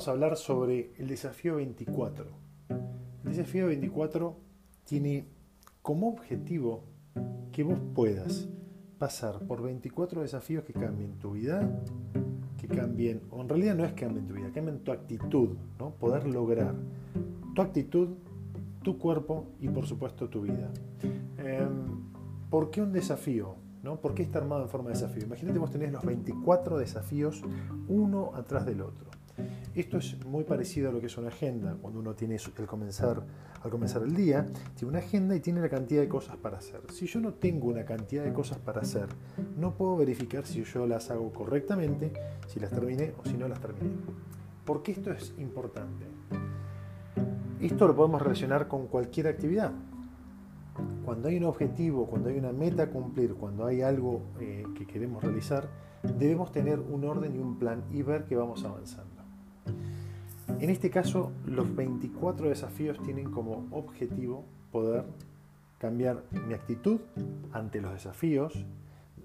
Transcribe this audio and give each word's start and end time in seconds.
vamos 0.00 0.08
a 0.08 0.12
hablar 0.12 0.36
sobre 0.38 0.94
el 0.96 1.08
desafío 1.08 1.56
24. 1.56 2.24
El 2.70 3.36
desafío 3.36 3.66
24 3.66 4.34
tiene 4.84 5.26
como 5.82 6.08
objetivo 6.08 6.84
que 7.52 7.62
vos 7.64 7.78
puedas 7.94 8.48
pasar 8.96 9.40
por 9.40 9.60
24 9.60 10.22
desafíos 10.22 10.64
que 10.64 10.72
cambien 10.72 11.18
tu 11.18 11.32
vida, 11.32 11.70
que 12.56 12.66
cambien, 12.66 13.20
o 13.30 13.42
en 13.42 13.50
realidad 13.50 13.74
no 13.74 13.84
es 13.84 13.92
que 13.92 14.06
cambien 14.06 14.26
tu 14.26 14.32
vida, 14.32 14.50
cambien 14.54 14.78
tu 14.78 14.90
actitud, 14.90 15.50
¿no? 15.78 15.90
Poder 15.90 16.26
lograr 16.26 16.74
tu 17.54 17.60
actitud, 17.60 18.08
tu 18.82 18.96
cuerpo 18.96 19.48
y 19.60 19.68
por 19.68 19.86
supuesto 19.86 20.30
tu 20.30 20.40
vida. 20.40 20.70
Em, 21.36 22.48
¿Por 22.48 22.70
qué 22.70 22.80
un 22.80 22.94
desafío? 22.94 23.56
¿no? 23.82 24.00
¿Por 24.00 24.14
qué 24.14 24.22
está 24.22 24.38
armado 24.38 24.62
en 24.62 24.70
forma 24.70 24.88
de 24.88 24.94
desafío? 24.94 25.24
Imagínate 25.24 25.58
vos 25.58 25.70
tenés 25.70 25.92
los 25.92 26.04
24 26.06 26.78
desafíos 26.78 27.42
uno 27.86 28.32
atrás 28.34 28.64
del 28.64 28.80
otro. 28.80 29.09
Esto 29.74 29.98
es 29.98 30.24
muy 30.26 30.42
parecido 30.42 30.90
a 30.90 30.92
lo 30.92 31.00
que 31.00 31.06
es 31.06 31.16
una 31.16 31.28
agenda. 31.28 31.76
Cuando 31.80 32.00
uno 32.00 32.14
tiene 32.14 32.34
el 32.36 32.66
comenzar, 32.66 33.22
al 33.62 33.70
comenzar 33.70 34.02
el 34.02 34.16
día, 34.16 34.44
tiene 34.74 34.90
una 34.90 34.98
agenda 34.98 35.36
y 35.36 35.40
tiene 35.40 35.60
la 35.60 35.68
cantidad 35.68 36.02
de 36.02 36.08
cosas 36.08 36.36
para 36.36 36.58
hacer. 36.58 36.80
Si 36.92 37.06
yo 37.06 37.20
no 37.20 37.34
tengo 37.34 37.68
una 37.68 37.84
cantidad 37.84 38.24
de 38.24 38.32
cosas 38.32 38.58
para 38.58 38.80
hacer, 38.80 39.06
no 39.56 39.76
puedo 39.76 39.96
verificar 39.96 40.44
si 40.44 40.64
yo 40.64 40.88
las 40.88 41.12
hago 41.12 41.32
correctamente, 41.32 42.12
si 42.48 42.58
las 42.58 42.70
terminé 42.70 43.14
o 43.16 43.28
si 43.28 43.36
no 43.36 43.46
las 43.46 43.60
terminé. 43.60 43.94
¿Por 44.64 44.82
qué 44.82 44.90
esto 44.90 45.12
es 45.12 45.34
importante? 45.38 46.04
Esto 47.60 47.86
lo 47.86 47.94
podemos 47.94 48.20
relacionar 48.20 48.66
con 48.66 48.88
cualquier 48.88 49.28
actividad. 49.28 49.70
Cuando 51.04 51.28
hay 51.28 51.36
un 51.36 51.44
objetivo, 51.44 52.06
cuando 52.06 52.28
hay 52.28 52.38
una 52.38 52.52
meta 52.52 52.84
a 52.84 52.90
cumplir, 52.90 53.34
cuando 53.34 53.66
hay 53.66 53.82
algo 53.82 54.22
eh, 54.40 54.64
que 54.76 54.84
queremos 54.84 55.22
realizar, 55.22 55.68
debemos 56.02 56.50
tener 56.50 56.80
un 56.80 57.04
orden 57.04 57.36
y 57.36 57.38
un 57.38 57.56
plan 57.56 57.84
y 57.92 58.02
ver 58.02 58.24
que 58.24 58.34
vamos 58.34 58.64
avanzando. 58.64 59.09
En 60.60 60.68
este 60.68 60.90
caso, 60.90 61.32
los 61.46 61.74
24 61.74 62.50
desafíos 62.50 63.00
tienen 63.02 63.30
como 63.30 63.66
objetivo 63.70 64.44
poder 64.70 65.04
cambiar 65.78 66.22
mi 66.46 66.52
actitud 66.52 67.00
ante 67.50 67.80
los 67.80 67.94
desafíos, 67.94 68.66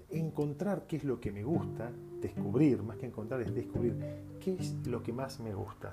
encontrar 0.08 0.86
qué 0.86 0.96
es 0.96 1.04
lo 1.04 1.20
que 1.20 1.32
me 1.32 1.44
gusta, 1.44 1.92
descubrir, 2.22 2.82
más 2.82 2.96
que 2.96 3.04
encontrar 3.04 3.42
es 3.42 3.54
descubrir 3.54 3.98
qué 4.40 4.54
es 4.54 4.76
lo 4.86 5.02
que 5.02 5.12
más 5.12 5.38
me 5.40 5.52
gusta, 5.52 5.92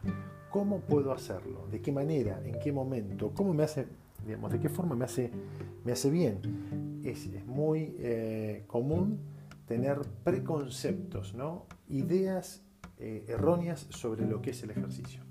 cómo 0.49 0.79
puedo 0.79 1.11
hacerlo, 1.11 1.67
de 1.69 1.81
qué 1.81 1.91
manera, 1.91 2.41
en 2.45 2.57
qué 2.59 2.71
momento, 2.71 3.33
cómo 3.35 3.53
me 3.53 3.63
hace, 3.63 3.85
digamos, 4.25 4.49
de 4.49 4.61
qué 4.61 4.69
forma 4.69 4.95
me 4.95 5.03
hace, 5.03 5.29
me 5.83 5.91
hace 5.91 6.09
bien. 6.09 6.39
Es, 7.03 7.27
muy 7.45 7.95
eh, 7.99 8.63
común 8.67 9.19
tener 9.67 9.99
preconceptos, 10.23 11.35
¿no? 11.35 11.65
ideas 11.89 12.62
eh, 12.97 13.25
erróneas 13.27 13.87
sobre 13.89 14.25
lo 14.25 14.41
que 14.41 14.51
es 14.51 14.63
el 14.63 14.71
ejercicio. 14.71 15.21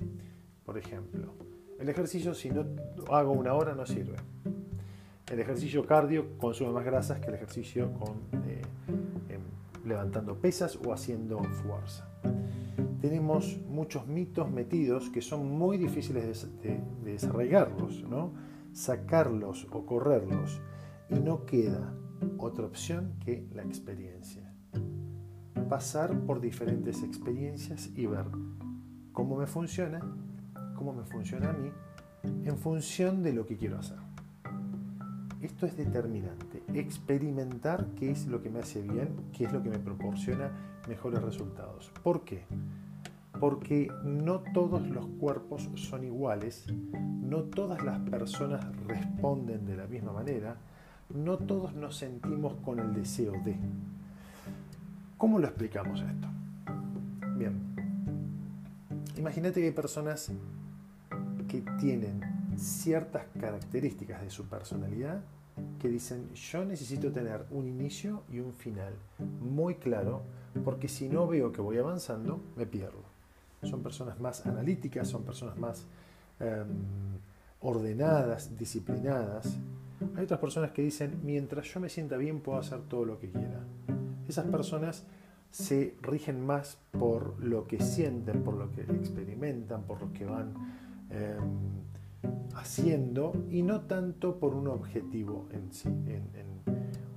Por 0.65 0.79
ejemplo, 0.79 1.35
el 1.79 1.89
ejercicio 1.89 2.35
si 2.35 2.51
no 2.51 2.65
hago 3.11 3.33
una 3.33 3.55
hora 3.55 3.75
no 3.75 3.87
sirve. 3.87 4.17
El 5.31 5.41
ejercicio 5.41 5.87
cardio 5.87 6.37
consume 6.39 6.73
más 6.73 6.85
grasas 6.85 7.19
que 7.21 7.29
el 7.29 7.35
ejercicio 7.35 7.93
con, 7.95 8.17
eh, 8.47 8.63
em, 9.29 9.41
levantando 9.89 10.37
pesas 10.37 10.79
o 10.85 10.93
haciendo 10.93 11.43
fuerza. 11.43 12.09
Tenemos 13.01 13.59
muchos 13.69 14.07
mitos 14.07 14.51
metidos 14.51 15.11
que 15.11 15.23
son 15.23 15.49
muy 15.51 15.79
difíciles 15.79 16.47
de, 16.63 16.81
desarraigarlos, 17.03 18.05
¿no? 18.05 18.33
sacarlos 18.73 19.67
o 19.73 19.85
correrlos 19.85 20.61
y 21.11 21.15
no 21.15 21.45
queda 21.45 21.95
otra 22.39 22.65
opción 22.65 23.15
que 23.25 23.47
la 23.53 23.63
experiencia 23.63 24.52
pasar 25.73 26.15
por 26.27 26.43
diferentes 26.43 27.03
experiencias 27.03 27.89
y 27.97 28.05
ver 28.05 28.27
cómo 29.15 29.37
me 29.37 29.47
funciona, 29.47 30.01
cómo 30.75 30.93
me 30.93 31.03
funciona 31.05 31.49
a 31.49 31.55
mí, 31.55 31.73
en 32.45 32.59
función 32.59 33.23
de 33.23 33.33
lo 33.33 33.47
que 33.47 33.57
quiero 33.57 33.79
hacer. 33.79 33.97
Esto 35.41 35.65
es 35.65 35.75
determinante, 35.75 36.63
experimentar 36.75 37.87
qué 37.97 38.11
es 38.11 38.27
lo 38.27 38.43
que 38.43 38.51
me 38.51 38.59
hace 38.59 38.83
bien, 38.83 39.17
qué 39.33 39.45
es 39.45 39.53
lo 39.55 39.63
que 39.63 39.71
me 39.71 39.79
proporciona 39.79 40.51
mejores 40.87 41.23
resultados. 41.23 41.91
¿Por 42.03 42.23
qué? 42.27 42.45
Porque 43.41 43.91
no 44.05 44.41
todos 44.53 44.87
los 44.87 45.07
cuerpos 45.19 45.71
son 45.77 46.05
iguales, 46.05 46.67
no 46.93 47.45
todas 47.45 47.83
las 47.83 47.99
personas 48.11 48.63
responden 48.87 49.65
de 49.65 49.77
la 49.79 49.87
misma 49.87 50.13
manera, 50.13 50.59
no 51.09 51.39
todos 51.39 51.75
nos 51.75 51.97
sentimos 51.97 52.57
con 52.63 52.79
el 52.79 52.93
deseo 52.93 53.33
de. 53.43 53.57
¿Cómo 55.23 55.39
lo 55.39 55.47
explicamos 55.47 56.01
esto? 56.01 56.27
Bien, 57.37 57.55
imagínate 59.17 59.61
que 59.61 59.67
hay 59.67 59.73
personas 59.73 60.33
que 61.47 61.63
tienen 61.79 62.21
ciertas 62.57 63.27
características 63.39 64.21
de 64.21 64.31
su 64.31 64.47
personalidad 64.47 65.23
que 65.79 65.87
dicen 65.87 66.35
yo 66.35 66.65
necesito 66.65 67.13
tener 67.13 67.47
un 67.53 67.69
inicio 67.69 68.25
y 68.33 68.41
un 68.41 68.53
final 68.53 68.95
muy 69.41 69.77
claro 69.77 70.23
porque 70.65 70.89
si 70.89 71.09
no 71.09 71.29
veo 71.29 71.53
que 71.53 71.61
voy 71.61 71.79
avanzando 71.79 72.41
me 72.57 72.67
pierdo. 72.67 73.05
Son 73.63 73.81
personas 73.81 74.19
más 74.19 74.45
analíticas, 74.45 75.07
son 75.07 75.23
personas 75.23 75.57
más 75.57 75.87
em, 76.41 76.67
ordenadas, 77.61 78.59
disciplinadas. 78.59 79.57
Hay 80.17 80.25
otras 80.25 80.41
personas 80.41 80.73
que 80.73 80.83
dicen 80.83 81.21
mientras 81.23 81.73
yo 81.73 81.79
me 81.79 81.89
sienta 81.89 82.17
bien 82.17 82.41
puedo 82.41 82.59
hacer 82.59 82.81
todo 82.89 83.05
lo 83.05 83.21
que 83.21 83.31
quiera. 83.31 83.61
Esas 84.29 84.47
personas 84.47 85.05
se 85.51 85.97
rigen 86.01 86.45
más 86.45 86.79
por 86.91 87.43
lo 87.45 87.67
que 87.67 87.81
sienten, 87.81 88.43
por 88.43 88.55
lo 88.55 88.71
que 88.71 88.83
experimentan, 88.83 89.83
por 89.83 90.01
lo 90.01 90.13
que 90.13 90.25
van 90.25 90.55
em, 91.11 91.83
haciendo 92.55 93.33
y 93.51 93.63
no 93.63 93.83
tanto 93.83 94.39
por 94.39 94.55
un 94.55 94.69
objetivo 94.69 95.49
en 95.53 95.73
sí, 95.73 95.89
en, 95.89 96.63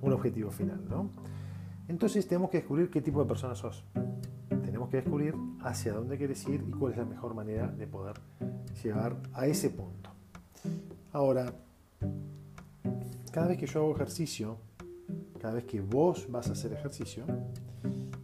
un 0.02 0.12
objetivo 0.12 0.50
final. 0.50 0.84
¿no? 0.88 1.10
Entonces 1.88 2.28
tenemos 2.28 2.50
que 2.50 2.58
descubrir 2.58 2.90
qué 2.90 3.00
tipo 3.00 3.22
de 3.22 3.26
persona 3.26 3.54
sos. 3.54 3.84
Tenemos 4.48 4.90
que 4.90 4.98
descubrir 4.98 5.34
hacia 5.62 5.94
dónde 5.94 6.18
quieres 6.18 6.46
ir 6.46 6.64
y 6.68 6.70
cuál 6.72 6.92
es 6.92 6.98
la 6.98 7.06
mejor 7.06 7.34
manera 7.34 7.68
de 7.68 7.86
poder 7.86 8.20
llegar 8.82 9.16
a 9.32 9.46
ese 9.46 9.70
punto. 9.70 10.10
Ahora, 11.12 11.52
cada 13.32 13.48
vez 13.48 13.58
que 13.58 13.66
yo 13.66 13.80
hago 13.80 13.94
ejercicio, 13.94 14.58
cada 15.46 15.54
vez 15.54 15.64
que 15.66 15.80
vos 15.80 16.26
vas 16.28 16.48
a 16.48 16.52
hacer 16.54 16.72
ejercicio, 16.72 17.24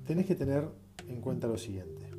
tenés 0.04 0.26
que 0.26 0.34
tener 0.34 0.68
en 1.06 1.20
cuenta 1.20 1.46
lo 1.46 1.56
siguiente. 1.56 2.10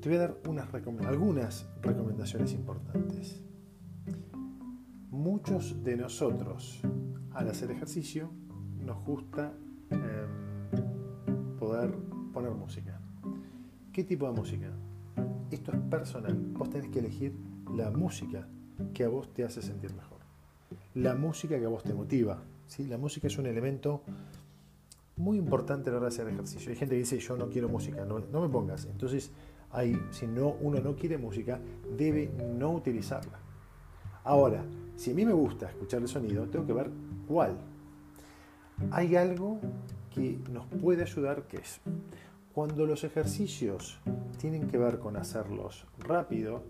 Te 0.00 0.08
voy 0.08 0.16
a 0.16 0.20
dar 0.20 0.38
unas 0.48 0.72
algunas 1.06 1.66
recomendaciones 1.82 2.54
importantes. 2.54 3.42
Muchos 5.10 5.84
de 5.84 5.98
nosotros 5.98 6.80
al 7.32 7.50
hacer 7.50 7.70
ejercicio 7.72 8.30
nos 8.80 9.04
gusta 9.04 9.52
em, 9.90 11.58
poder 11.58 11.94
poner 12.32 12.52
música. 12.52 12.98
¿Qué 13.92 14.02
tipo 14.02 14.26
de 14.28 14.32
música? 14.32 14.70
Esto 15.50 15.72
es 15.72 15.78
personal. 15.90 16.34
Vos 16.54 16.70
tenés 16.70 16.88
que 16.88 17.00
elegir 17.00 17.36
la 17.70 17.90
música 17.90 18.48
que 18.94 19.04
a 19.04 19.10
vos 19.10 19.30
te 19.34 19.44
hace 19.44 19.60
sentir 19.60 19.92
mejor. 19.92 20.11
La 20.94 21.14
música 21.14 21.58
que 21.58 21.64
a 21.64 21.68
vos 21.68 21.82
te 21.82 21.94
motiva, 21.94 22.42
la 22.78 22.98
música 22.98 23.26
es 23.26 23.38
un 23.38 23.46
elemento 23.46 24.02
muy 25.16 25.38
importante 25.38 25.88
a 25.88 25.92
la 25.92 25.98
hora 25.98 26.08
de 26.08 26.14
hacer 26.14 26.28
ejercicio. 26.28 26.70
Hay 26.70 26.76
gente 26.76 26.94
que 26.94 27.00
dice, 27.00 27.18
yo 27.18 27.36
no 27.36 27.48
quiero 27.48 27.68
música, 27.68 28.04
no, 28.04 28.18
me 28.18 28.48
pongas. 28.48 28.86
Entonces, 28.86 29.30
ahí, 29.70 29.98
si 30.10 30.26
no, 30.26 30.56
uno 30.60 30.80
no 30.80 30.94
quiere 30.94 31.18
música, 31.18 31.60
debe 31.96 32.30
no 32.58 32.72
utilizarla. 32.72 33.38
Ahora, 34.24 34.64
si 34.96 35.10
a 35.10 35.14
mí 35.14 35.24
me 35.24 35.32
gusta 35.32 35.68
escuchar 35.68 36.02
el 36.02 36.08
sonido, 36.08 36.46
tengo 36.48 36.66
que 36.66 36.72
ver 36.72 36.90
cuál. 37.26 37.56
Hay 38.90 39.16
algo 39.16 39.60
que 40.14 40.38
nos 40.50 40.66
puede 40.66 41.02
ayudar, 41.02 41.46
que 41.46 41.58
es 41.58 41.80
cuando 42.52 42.84
los 42.84 43.02
ejercicios 43.04 43.98
tienen 44.38 44.68
que 44.68 44.76
ver 44.76 44.98
con 44.98 45.16
hacerlos 45.16 45.86
rápido, 45.98 46.62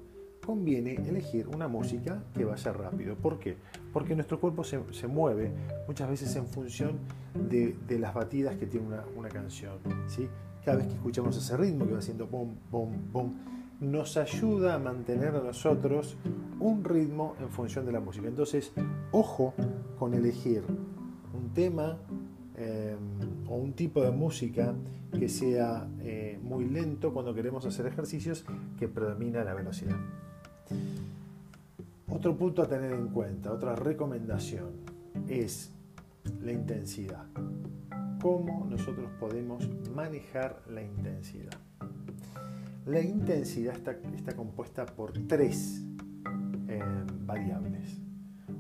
conviene 0.45 0.95
elegir 0.95 1.49
una 1.49 1.69
música 1.69 2.23
que 2.35 2.45
vaya 2.45 2.73
rápido. 2.73 3.15
¿Por 3.15 3.39
qué? 3.39 3.57
Porque 3.93 4.15
nuestro 4.15 4.41
cuerpo 4.41 4.65
se, 4.65 5.07
mueve 5.07 5.53
muchas 5.87 6.09
veces 6.11 6.35
en 6.37 6.47
función 6.47 6.99
de, 7.35 7.77
las 7.99 8.15
batidas 8.15 8.57
que 8.57 8.67
tiene 8.67 8.87
una, 9.17 9.29
canción. 9.29 9.79
¿sí? 10.09 10.29
Cada 10.65 10.79
vez 10.79 10.89
que 10.89 10.95
escuchamos 10.95 11.37
ese 11.37 11.57
ritmo 11.57 11.87
que 11.87 11.93
va 11.93 11.99
haciendo 11.99 12.27
pum, 12.27 12.55
pum, 12.71 12.91
pum, 13.13 13.35
nos 13.81 14.17
ayuda 14.17 14.75
a 14.75 14.79
mantener 14.79 15.35
a 15.35 15.43
nosotros 15.43 16.17
un 16.61 16.85
ritmo 16.85 17.35
en 17.41 17.49
función 17.49 17.87
de 17.87 17.93
la 17.93 18.01
música. 18.01 18.29
Entonces, 18.29 18.73
ojo 19.11 19.55
con 19.99 20.15
elegir 20.15 20.63
un 21.35 21.51
tema 21.55 21.99
eh, 22.57 22.97
o 23.49 23.57
un 23.57 23.73
tipo 23.73 24.03
de 24.03 24.11
música 24.11 24.75
que 25.19 25.29
sea 25.29 25.89
eh, 26.01 26.39
muy 26.43 26.65
lento 26.65 27.13
cuando 27.13 27.35
queremos 27.35 27.67
hacer 27.67 27.87
ejercicios 27.87 28.45
que 28.79 28.89
predomina 28.89 29.45
la 29.45 29.55
velocidad. 29.55 29.97
Otro 32.09 32.37
punto 32.37 32.63
a 32.63 32.69
tener 32.69 32.93
en 32.93 33.09
cuenta, 33.09 33.53
otra 33.53 33.75
recomendación, 33.75 34.71
es 35.29 35.73
la 36.43 36.53
intensidad. 36.53 37.25
cómo 38.21 38.65
nosotros 38.71 39.11
podemos 39.19 39.69
manejar 39.95 40.63
la 40.69 40.81
intensidad. 40.81 41.59
La 42.87 43.01
intensidad 43.01 43.75
está, 43.75 44.37
compuesta 44.37 44.87
por 44.87 45.13
tres 45.27 45.83
eh, 46.69 46.81
variables. 47.25 47.99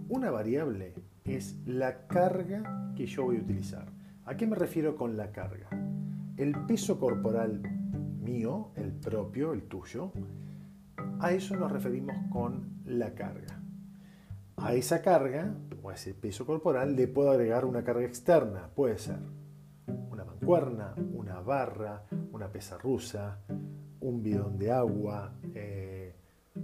Una 0.08 0.30
variable 0.30 0.94
es 1.24 1.56
la 1.64 2.06
carga 2.08 2.92
que 2.96 3.06
yo 3.06 3.24
voy 3.24 3.36
a 3.36 3.40
utilizar. 3.40 3.86
¿A 4.24 4.36
qué 4.36 4.46
me 4.46 4.56
refiero 4.56 4.96
con 4.96 5.16
la 5.16 5.30
carga? 5.30 5.68
El 6.36 6.54
peso 6.66 6.98
corporal 6.98 7.62
mío, 8.20 8.70
el 8.76 8.92
propio, 8.92 9.52
el 9.52 9.62
tuyo, 9.62 10.12
a 11.22 11.32
eso 11.32 11.56
nos 11.56 11.70
referimos 11.70 12.16
con 12.30 12.82
la 12.84 13.14
carga. 13.14 13.62
A 14.56 14.74
esa 14.74 15.00
carga 15.00 15.54
o 15.80 15.90
a 15.90 15.94
ese 15.94 16.14
peso 16.14 16.44
corporal 16.44 16.96
le 16.96 17.06
puedo 17.06 17.30
agregar 17.30 17.64
una 17.64 17.84
carga 17.84 18.04
externa. 18.04 18.68
Puede 18.74 18.98
ser 18.98 19.20
una 20.10 20.24
mancuerna, 20.24 20.94
una 21.14 21.40
barra, 21.40 22.04
una 22.32 22.50
pesa 22.50 22.76
rusa, 22.76 23.38
un 24.00 24.20
bidón 24.20 24.58
de 24.58 24.72
agua, 24.72 25.32
eh, 25.54 26.16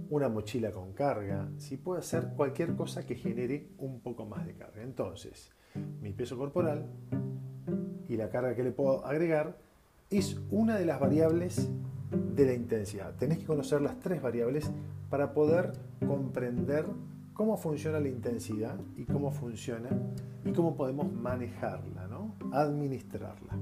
una 0.09 0.27
mochila 0.27 0.71
con 0.71 0.91
carga. 0.91 1.49
Si 1.57 1.77
puede 1.77 2.01
ser 2.01 2.33
cualquier 2.35 2.75
cosa 2.75 3.05
que 3.05 3.15
genere 3.15 3.69
un 3.77 4.01
poco 4.01 4.25
más 4.25 4.45
de 4.45 4.55
carga. 4.55 4.83
Entonces, 4.83 5.53
mi 6.01 6.11
peso 6.11 6.37
corporal 6.37 6.85
y 8.09 8.17
la 8.17 8.29
carga 8.29 8.55
que 8.55 8.63
le 8.63 8.71
puedo 8.71 9.05
agregar 9.05 9.57
es 10.09 10.37
una 10.51 10.77
de 10.77 10.85
las 10.85 10.99
variables 10.99 11.69
de 12.11 12.45
la 12.45 12.53
intensidad. 12.53 13.15
Tenés 13.15 13.39
que 13.39 13.45
conocer 13.45 13.81
las 13.81 13.99
tres 13.99 14.21
variables 14.21 14.69
para 15.09 15.33
poder 15.33 15.73
comprender 16.05 16.85
cómo 17.33 17.57
funciona 17.57 17.99
la 17.99 18.09
intensidad 18.09 18.77
y 18.97 19.05
cómo 19.05 19.31
funciona 19.31 19.89
y 20.43 20.51
cómo 20.51 20.75
podemos 20.75 21.11
manejarla, 21.11 22.07
¿no? 22.07 22.35
administrarla. 22.51 23.57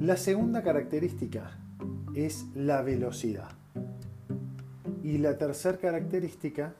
La 0.00 0.16
segunda 0.16 0.62
característica 0.62 1.58
es 2.14 2.46
la 2.54 2.82
velocidad. 2.82 3.50
Y 5.02 5.18
la 5.18 5.36
tercera 5.36 5.78
característica 5.78 6.74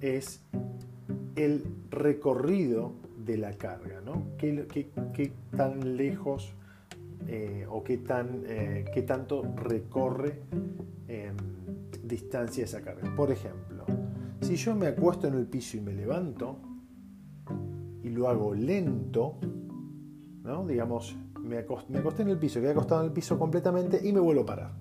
es 0.00 0.40
el 1.36 1.64
recorrido 1.90 2.92
de 3.24 3.38
la 3.38 3.52
carga, 3.52 4.00
¿no? 4.00 4.26
¿Qué, 4.38 5.32
tan 5.56 5.96
lejos 5.96 6.52
eh, 7.30 7.66
o 7.68 7.84
qué, 7.84 7.98
tan, 7.98 8.42
eh, 8.46 8.86
qué 8.92 9.02
tanto 9.02 9.42
recorre 9.54 10.40
em, 11.06 11.36
distancia 12.02 12.64
esa 12.64 12.80
carga? 12.80 13.14
Por 13.14 13.30
ejemplo, 13.30 13.84
si 14.40 14.56
yo 14.56 14.74
me 14.74 14.86
acuesto 14.86 15.28
en 15.28 15.34
el 15.34 15.46
piso 15.46 15.76
y 15.76 15.80
me 15.80 15.92
levanto 15.92 16.58
y 18.02 18.08
lo 18.08 18.28
hago 18.28 18.54
lento, 18.54 19.38
¿no? 20.42 20.66
digamos, 20.66 21.18
me 21.42 21.58
acosté, 21.58 22.22
en 22.22 22.28
el 22.28 22.38
piso, 22.38 22.60
quedé 22.60 22.70
acostado 22.70 23.02
en 23.02 23.08
el 23.08 23.12
piso 23.12 23.38
completamente 23.38 24.00
y 24.02 24.10
me 24.10 24.20
vuelvo 24.20 24.42
a 24.42 24.46
parar. 24.46 24.72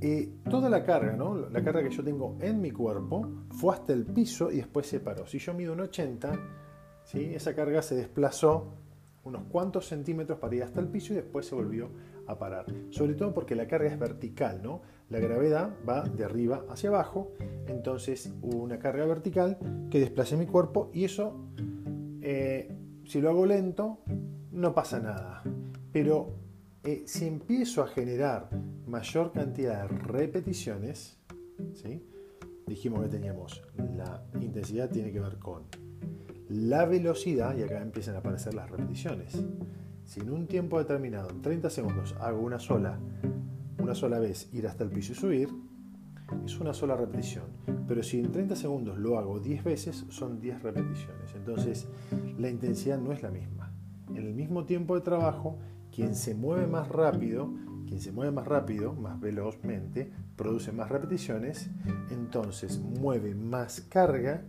Eh, 0.00 0.36
toda 0.48 0.70
la 0.70 0.84
carga, 0.84 1.16
¿no? 1.16 1.34
la 1.34 1.64
carga 1.64 1.82
que 1.82 1.90
yo 1.90 2.04
tengo 2.04 2.36
en 2.40 2.60
mi 2.60 2.70
cuerpo, 2.70 3.26
fue 3.50 3.74
hasta 3.74 3.92
el 3.92 4.04
piso 4.04 4.52
y 4.52 4.58
después 4.58 4.86
se 4.86 5.00
paró. 5.00 5.26
Si 5.26 5.40
yo 5.40 5.52
mido 5.52 5.72
un 5.72 5.80
80, 5.80 6.32
¿sí? 7.04 7.34
esa 7.34 7.56
carga 7.56 7.82
se 7.82 7.96
desplazó 7.96 8.83
unos 9.24 9.44
cuantos 9.44 9.86
centímetros 9.86 10.38
para 10.38 10.54
ir 10.54 10.62
hasta 10.62 10.80
el 10.80 10.88
piso 10.88 11.12
y 11.12 11.16
después 11.16 11.46
se 11.46 11.54
volvió 11.54 11.90
a 12.26 12.38
parar. 12.38 12.66
Sobre 12.90 13.14
todo 13.14 13.34
porque 13.34 13.54
la 13.54 13.66
carga 13.66 13.90
es 13.90 13.98
vertical, 13.98 14.60
¿no? 14.62 14.82
La 15.10 15.18
gravedad 15.18 15.70
va 15.88 16.02
de 16.02 16.24
arriba 16.24 16.64
hacia 16.68 16.90
abajo, 16.90 17.32
entonces 17.66 18.32
hubo 18.42 18.58
una 18.58 18.78
carga 18.78 19.06
vertical 19.06 19.58
que 19.90 20.00
desplace 20.00 20.36
mi 20.36 20.46
cuerpo 20.46 20.90
y 20.92 21.04
eso, 21.04 21.48
eh, 22.22 22.74
si 23.04 23.20
lo 23.20 23.30
hago 23.30 23.46
lento, 23.46 23.98
no 24.52 24.74
pasa 24.74 25.00
nada. 25.00 25.42
Pero 25.92 26.34
eh, 26.82 27.04
si 27.06 27.26
empiezo 27.26 27.82
a 27.82 27.86
generar 27.86 28.48
mayor 28.86 29.32
cantidad 29.32 29.82
de 29.82 29.88
repeticiones, 29.88 31.18
¿sí? 31.74 32.02
dijimos 32.66 33.02
que 33.02 33.08
teníamos 33.08 33.62
la 33.96 34.22
intensidad 34.40 34.90
tiene 34.90 35.12
que 35.12 35.20
ver 35.20 35.38
con 35.38 35.64
la 36.48 36.84
velocidad 36.84 37.56
y 37.56 37.62
acá 37.62 37.80
empiezan 37.80 38.16
a 38.16 38.18
aparecer 38.18 38.54
las 38.54 38.70
repeticiones. 38.70 39.42
Si 40.04 40.20
en 40.20 40.30
un 40.30 40.46
tiempo 40.46 40.78
determinado, 40.78 41.30
en 41.30 41.40
30 41.40 41.70
segundos, 41.70 42.14
hago 42.20 42.40
una 42.40 42.58
sola, 42.58 42.98
una 43.78 43.94
sola 43.94 44.18
vez 44.18 44.52
ir 44.52 44.66
hasta 44.66 44.84
el 44.84 44.90
piso 44.90 45.12
y 45.12 45.16
subir, 45.16 45.48
es 46.44 46.58
una 46.60 46.74
sola 46.74 46.96
repetición. 46.96 47.44
Pero 47.86 48.02
si 48.02 48.18
en 48.18 48.32
30 48.32 48.56
segundos 48.56 48.98
lo 48.98 49.18
hago 49.18 49.40
10 49.40 49.64
veces, 49.64 50.04
son 50.08 50.40
10 50.40 50.62
repeticiones. 50.62 51.34
Entonces, 51.34 51.86
la 52.38 52.48
intensidad 52.48 52.98
no 52.98 53.12
es 53.12 53.22
la 53.22 53.30
misma. 53.30 53.72
En 54.10 54.18
el 54.18 54.34
mismo 54.34 54.64
tiempo 54.64 54.94
de 54.94 55.00
trabajo, 55.00 55.58
quien 55.90 56.14
se 56.14 56.34
mueve 56.34 56.66
más 56.66 56.88
rápido, 56.88 57.50
quien 57.86 58.00
se 58.00 58.12
mueve 58.12 58.32
más 58.32 58.46
rápido, 58.46 58.94
más 58.94 59.20
velozmente, 59.20 60.10
produce 60.36 60.72
más 60.72 60.90
repeticiones, 60.90 61.70
entonces 62.10 62.78
mueve 62.80 63.34
más 63.34 63.82
carga. 63.82 64.42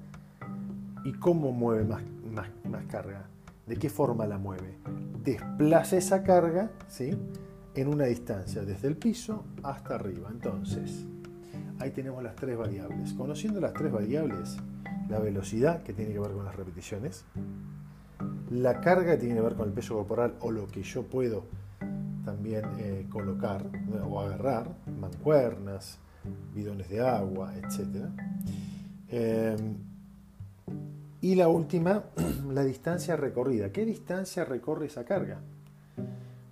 ¿Y 1.05 1.13
cómo 1.13 1.51
mueve 1.51 1.83
más, 1.83 2.01
más, 2.33 2.47
más 2.67 2.83
carga? 2.85 3.27
¿De 3.67 3.77
qué 3.77 3.89
forma 3.89 4.25
la 4.25 4.39
mueve? 4.39 4.79
Desplaza 5.23 5.97
esa 5.97 6.23
carga 6.23 6.71
¿sí? 6.87 7.15
en 7.75 7.87
una 7.87 8.05
distancia, 8.05 8.63
desde 8.63 8.87
el 8.87 8.97
piso 8.97 9.45
hasta 9.61 9.95
arriba. 9.95 10.29
Entonces, 10.31 11.05
ahí 11.79 11.91
tenemos 11.91 12.23
las 12.23 12.35
tres 12.35 12.57
variables. 12.57 13.13
Conociendo 13.13 13.61
las 13.61 13.73
tres 13.73 13.91
variables, 13.91 14.57
la 15.07 15.19
velocidad, 15.19 15.83
que 15.83 15.93
tiene 15.93 16.11
que 16.11 16.19
ver 16.19 16.31
con 16.31 16.43
las 16.43 16.55
repeticiones, 16.55 17.23
la 18.49 18.81
carga, 18.81 19.11
que 19.11 19.17
tiene 19.17 19.35
que 19.35 19.41
ver 19.41 19.53
con 19.53 19.67
el 19.67 19.73
peso 19.73 19.93
corporal 19.93 20.33
o 20.39 20.49
lo 20.49 20.65
que 20.65 20.81
yo 20.81 21.03
puedo 21.03 21.43
también 22.23 22.65
eh, 22.79 23.05
colocar 23.11 23.63
o 24.09 24.19
agarrar, 24.19 24.75
mancuernas, 24.99 25.99
bidones 26.55 26.89
de 26.89 27.07
agua, 27.07 27.53
etc. 27.55 28.09
Y 31.25 31.33
la 31.33 31.47
última, 31.47 32.03
la 32.53 32.63
distancia 32.63 33.15
recorrida. 33.15 33.71
¿Qué 33.71 33.83
distancia 33.83 34.45
recorre 34.45 34.85
esa 34.85 35.05
carga? 35.05 35.41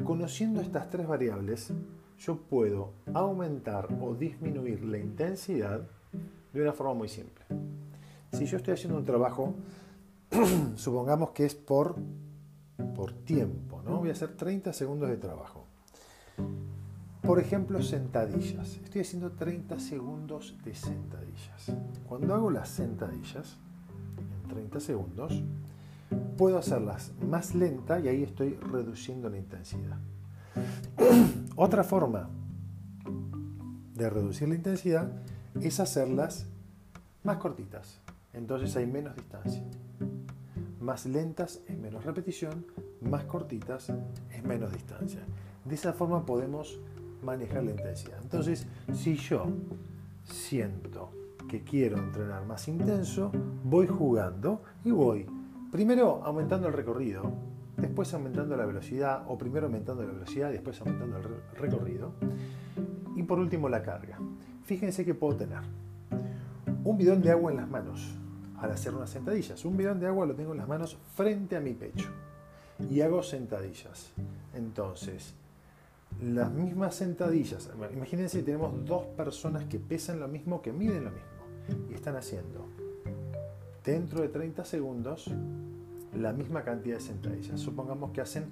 Conociendo 0.03 0.61
estas 0.61 0.89
tres 0.89 1.07
variables, 1.07 1.71
yo 2.17 2.37
puedo 2.37 2.93
aumentar 3.13 3.87
o 4.01 4.15
disminuir 4.15 4.83
la 4.83 4.97
intensidad 4.97 5.87
de 6.51 6.59
una 6.59 6.73
forma 6.73 6.95
muy 6.95 7.07
simple. 7.07 7.45
Si 8.31 8.47
yo 8.47 8.57
estoy 8.57 8.73
haciendo 8.73 8.97
un 8.97 9.05
trabajo, 9.05 9.53
supongamos 10.75 11.29
que 11.33 11.45
es 11.45 11.53
por, 11.53 11.95
por 12.95 13.13
tiempo, 13.13 13.79
¿no? 13.83 13.99
Voy 13.99 14.09
a 14.09 14.13
hacer 14.13 14.35
30 14.35 14.73
segundos 14.73 15.07
de 15.07 15.17
trabajo. 15.17 15.67
Por 17.21 17.39
ejemplo, 17.39 17.79
sentadillas. 17.83 18.79
Estoy 18.83 19.01
haciendo 19.01 19.33
30 19.33 19.79
segundos 19.79 20.57
de 20.65 20.73
sentadillas. 20.73 21.71
Cuando 22.07 22.33
hago 22.33 22.49
las 22.49 22.69
sentadillas, 22.69 23.59
30 24.53 24.79
segundos, 24.79 25.43
puedo 26.37 26.57
hacerlas 26.57 27.11
más 27.27 27.55
lenta 27.55 27.99
y 27.99 28.07
ahí 28.07 28.23
estoy 28.23 28.53
reduciendo 28.55 29.29
la 29.29 29.37
intensidad. 29.37 29.97
Otra 31.55 31.83
forma 31.83 32.29
de 33.95 34.09
reducir 34.09 34.47
la 34.47 34.55
intensidad 34.55 35.11
es 35.59 35.79
hacerlas 35.79 36.45
más 37.23 37.37
cortitas. 37.37 37.99
Entonces 38.33 38.75
hay 38.75 38.85
menos 38.85 39.15
distancia. 39.15 39.63
Más 40.79 41.05
lentas 41.05 41.61
es 41.67 41.77
menos 41.77 42.03
repetición, 42.03 42.65
más 43.01 43.23
cortitas 43.23 43.91
es 44.31 44.43
menos 44.43 44.71
distancia. 44.71 45.21
De 45.65 45.75
esa 45.75 45.93
forma 45.93 46.25
podemos 46.25 46.79
manejar 47.23 47.63
la 47.63 47.71
intensidad. 47.71 48.19
Entonces, 48.21 48.67
si 48.93 49.15
yo 49.15 49.47
siento 50.25 51.22
quiero 51.61 51.97
entrenar 51.97 52.45
más 52.45 52.67
intenso, 52.67 53.31
voy 53.63 53.87
jugando 53.87 54.63
y 54.83 54.91
voy 54.91 55.25
primero 55.73 56.21
aumentando 56.23 56.67
el 56.67 56.73
recorrido, 56.73 57.23
después 57.77 58.13
aumentando 58.13 58.55
la 58.55 58.65
velocidad, 58.65 59.23
o 59.27 59.39
primero 59.39 59.65
aumentando 59.65 60.03
la 60.03 60.13
velocidad 60.13 60.51
después 60.51 60.79
aumentando 60.81 61.17
el 61.17 61.23
recorrido, 61.57 62.11
y 63.15 63.23
por 63.23 63.39
último 63.39 63.67
la 63.69 63.81
carga. 63.81 64.19
Fíjense 64.65 65.03
que 65.03 65.15
puedo 65.15 65.35
tener 65.35 65.61
un 66.83 66.95
bidón 66.95 67.23
de 67.23 67.31
agua 67.31 67.49
en 67.49 67.57
las 67.57 67.67
manos 67.67 68.15
al 68.59 68.71
hacer 68.71 68.93
unas 68.93 69.09
sentadillas. 69.09 69.65
Un 69.65 69.75
bidón 69.75 69.99
de 69.99 70.05
agua 70.05 70.27
lo 70.27 70.35
tengo 70.35 70.51
en 70.51 70.59
las 70.59 70.67
manos 70.67 70.95
frente 71.15 71.55
a 71.55 71.59
mi 71.59 71.73
pecho 71.73 72.09
y 72.89 73.01
hago 73.01 73.23
sentadillas. 73.23 74.11
Entonces, 74.53 75.33
las 76.21 76.51
mismas 76.51 76.93
sentadillas, 76.93 77.69
imagínense 77.93 78.43
tenemos 78.43 78.85
dos 78.85 79.05
personas 79.17 79.65
que 79.65 79.79
pesan 79.79 80.19
lo 80.19 80.27
mismo, 80.27 80.61
que 80.61 80.71
miden 80.71 81.05
lo 81.05 81.09
mismo 81.09 81.32
y 81.89 81.93
están 81.93 82.15
haciendo 82.15 82.67
dentro 83.83 84.21
de 84.21 84.29
30 84.29 84.65
segundos 84.65 85.29
la 86.15 86.31
misma 86.31 86.63
cantidad 86.63 86.97
de 86.97 87.01
sentadillas. 87.01 87.59
Supongamos 87.59 88.11
que 88.11 88.21
hacen 88.21 88.45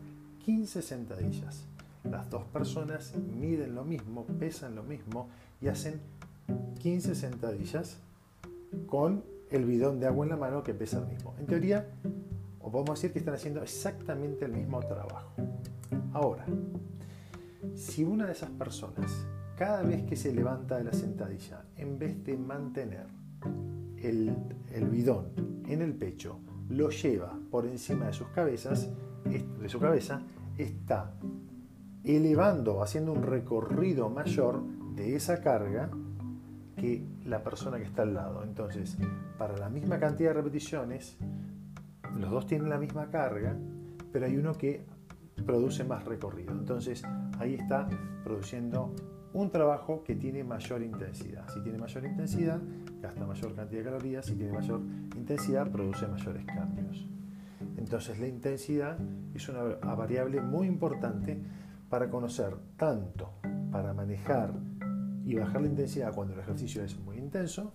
15 0.46 0.82
sentadillas. 0.82 1.65
Las 2.03 2.30
dos 2.30 2.44
personas 2.46 3.15
miden 3.15 3.75
lo 3.75 3.84
mismo, 3.84 4.25
pesan 4.39 4.75
lo 4.75 4.84
mismo 4.84 5.30
y 5.62 5.68
hacen 5.68 6.01
15 6.80 7.15
sentadillas 7.15 7.98
con 8.88 9.24
el 9.51 9.65
bidón 9.65 10.00
de 10.00 10.08
agua 10.08 10.25
en 10.25 10.32
la 10.32 10.38
mano 10.38 10.63
que 10.63 10.74
pesa 10.74 11.00
lo 11.00 11.06
mismo. 11.06 11.36
En 11.39 11.46
teoría, 11.46 11.88
o 12.60 12.72
podemos 12.72 13.00
decir 13.00 13.13
que 13.13 13.20
están 13.20 13.36
haciendo 13.36 13.62
exactamente 13.62 14.46
el 14.46 14.53
mismo 14.53 14.80
trabajo. 14.80 15.32
Ahora, 16.13 16.46
si 17.75 18.03
una 18.03 18.25
de 18.25 18.32
esas 18.32 18.50
personas, 18.50 19.12
cada 19.62 19.84
vez 19.84 20.01
que 20.06 20.15
se 20.15 20.34
levanta 20.34 20.80
de 20.80 20.86
la 20.86 20.91
sentadilla, 20.91 21.63
en 21.77 22.00
vez 22.00 22.24
de 22.24 22.36
mantener 22.36 23.06
el, 24.01 24.36
bidón 24.89 25.27
en 25.68 25.84
el 25.84 25.94
pecho, 25.94 26.39
lo 26.70 26.89
lleva 26.89 27.38
por 27.51 27.68
encima 27.68 28.08
de 28.08 28.13
sus 28.13 28.27
cabezas, 28.30 28.89
de 29.24 29.70
su 29.70 29.80
cabeza, 29.80 30.24
está 30.58 31.13
elevando, 32.03 32.82
haciendo 32.82 33.13
un 33.13 33.22
recorrido 33.22 34.10
mayor 34.10 34.63
de 34.96 35.15
esa 35.15 35.41
carga 35.41 35.91
que 36.75 37.06
la 37.27 37.44
persona 37.44 37.77
que 37.77 37.84
está 37.84 38.01
al 38.01 38.15
lado. 38.15 38.44
Entonces, 38.44 38.98
para 39.38 39.56
la 39.60 39.70
misma 39.70 40.00
cantidad 40.00 40.32
de 40.32 40.41
repeticiones, 40.41 41.18
los 42.18 42.32
dos 42.32 42.48
tienen 42.48 42.68
la 42.68 42.80
misma 42.80 43.12
carga, 43.12 43.56
pero 44.12 44.25
hay 44.25 44.38
uno 44.38 44.58
que 44.58 44.84
produce 45.46 45.84
más 45.84 46.03
recorrido. 46.06 46.51
Entonces, 46.51 47.03
ahí 47.38 47.53
está 47.53 47.88
produciendo 48.24 48.96
un 49.34 49.50
trabajo 49.50 50.04
que 50.04 50.16
tiene 50.16 50.44
mayor 50.44 50.82
intensidad. 50.82 51.48
Si 51.54 51.62
tiene 51.62 51.78
mayor 51.78 52.06
intensidad, 52.06 52.60
gasta 53.02 53.26
mayor 53.26 53.56
cantidad 53.56 53.80
de 53.80 53.86
calorías. 53.86 54.26
Si 54.26 54.36
tiene 54.36 54.52
mayor 54.52 54.82
intensidad, 55.16 55.72
produce 55.72 56.08
mayores 56.08 56.46
cambios. 56.46 57.08
Entonces, 57.78 58.20
la 58.20 58.28
intensidad 58.28 58.98
es 59.34 59.48
una 59.50 59.64
variable 59.96 60.42
muy 60.42 60.68
importante 60.68 61.40
para 61.90 62.10
conocer 62.10 62.56
tanto, 62.78 63.34
para 63.72 63.94
manejar 63.94 64.54
y 65.26 65.36
bajar 65.36 65.62
la 65.62 65.68
intensidad 65.68 66.14
cuando 66.14 66.34
el 66.34 66.40
ejercicio 66.40 66.84
es 66.84 66.98
muy 67.00 67.18
intenso 67.18 67.74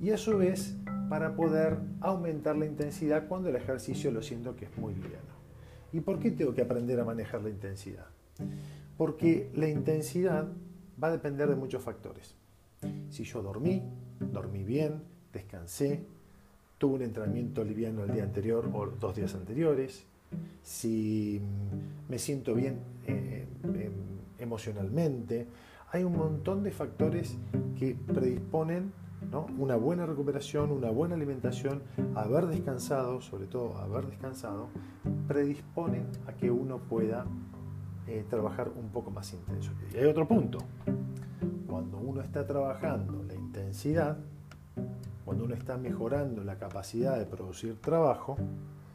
y 0.00 0.10
a 0.10 0.16
su 0.16 0.36
vez 0.36 0.76
para 1.08 1.36
poder 1.36 1.78
aumentar 2.00 2.56
la 2.56 2.66
intensidad 2.66 3.28
cuando 3.28 3.50
el 3.50 3.56
ejercicio 3.56 4.10
lo 4.10 4.22
siento 4.22 4.56
que 4.56 4.64
es 4.64 4.78
muy 4.78 4.94
liviano. 4.94 5.32
¿Y 5.92 6.00
por 6.00 6.18
qué 6.18 6.30
tengo 6.30 6.54
que 6.54 6.62
aprender 6.62 6.98
a 6.98 7.04
manejar 7.04 7.42
la 7.42 7.50
intensidad? 7.50 8.06
Porque 8.96 9.50
la 9.54 9.68
intensidad 9.68 10.48
va 11.02 11.08
a 11.08 11.12
depender 11.12 11.48
de 11.48 11.56
muchos 11.56 11.82
factores. 11.82 12.34
Si 13.10 13.24
yo 13.24 13.42
dormí, 13.42 13.82
dormí 14.20 14.64
bien, 14.64 15.02
descansé, 15.32 16.04
tuve 16.78 16.94
un 16.94 17.02
entrenamiento 17.02 17.64
liviano 17.64 18.04
el 18.04 18.12
día 18.12 18.24
anterior 18.24 18.70
o 18.72 18.86
dos 18.86 19.14
días 19.14 19.34
anteriores, 19.34 20.04
si 20.62 21.40
me 22.08 22.18
siento 22.18 22.54
bien 22.54 22.78
eh, 23.06 23.46
em, 23.64 23.92
emocionalmente, 24.38 25.46
hay 25.90 26.04
un 26.04 26.16
montón 26.16 26.62
de 26.62 26.70
factores 26.70 27.36
que 27.78 27.94
predisponen 27.94 28.92
una 29.58 29.76
buena 29.76 30.04
recuperación, 30.04 30.72
una 30.72 30.90
buena 30.90 31.14
alimentación, 31.14 31.82
haber 32.14 32.46
descansado, 32.46 33.20
sobre 33.20 33.46
todo 33.46 33.76
haber 33.78 34.06
descansado, 34.06 34.68
predisponen 35.28 36.06
a 36.26 36.32
que 36.32 36.50
uno 36.50 36.78
pueda 36.78 37.26
eh, 38.06 38.24
trabajar 38.28 38.70
un 38.74 38.90
poco 38.90 39.10
más 39.10 39.32
intenso. 39.32 39.72
Y 39.92 39.98
hay 39.98 40.06
otro 40.06 40.26
punto, 40.26 40.58
cuando 41.66 41.98
uno 41.98 42.20
está 42.20 42.46
trabajando 42.46 43.22
la 43.22 43.34
intensidad, 43.34 44.18
cuando 45.24 45.44
uno 45.44 45.54
está 45.54 45.76
mejorando 45.76 46.42
la 46.44 46.58
capacidad 46.58 47.18
de 47.18 47.26
producir 47.26 47.80
trabajo, 47.80 48.36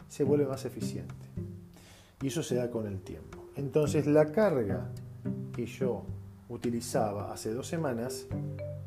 se 0.08 0.24
vuelve 0.24 0.46
más 0.46 0.66
eficiente. 0.66 1.16
Y 2.22 2.28
eso 2.28 2.44
se 2.44 2.56
da 2.56 2.70
con 2.70 2.88
el 2.88 3.02
tiempo. 3.02 3.46
Entonces 3.56 4.08
la 4.08 4.32
carga 4.32 4.90
que 5.54 5.66
yo 5.66 6.04
utilizaba 6.50 7.32
hace 7.32 7.54
dos 7.54 7.68
semanas 7.68 8.28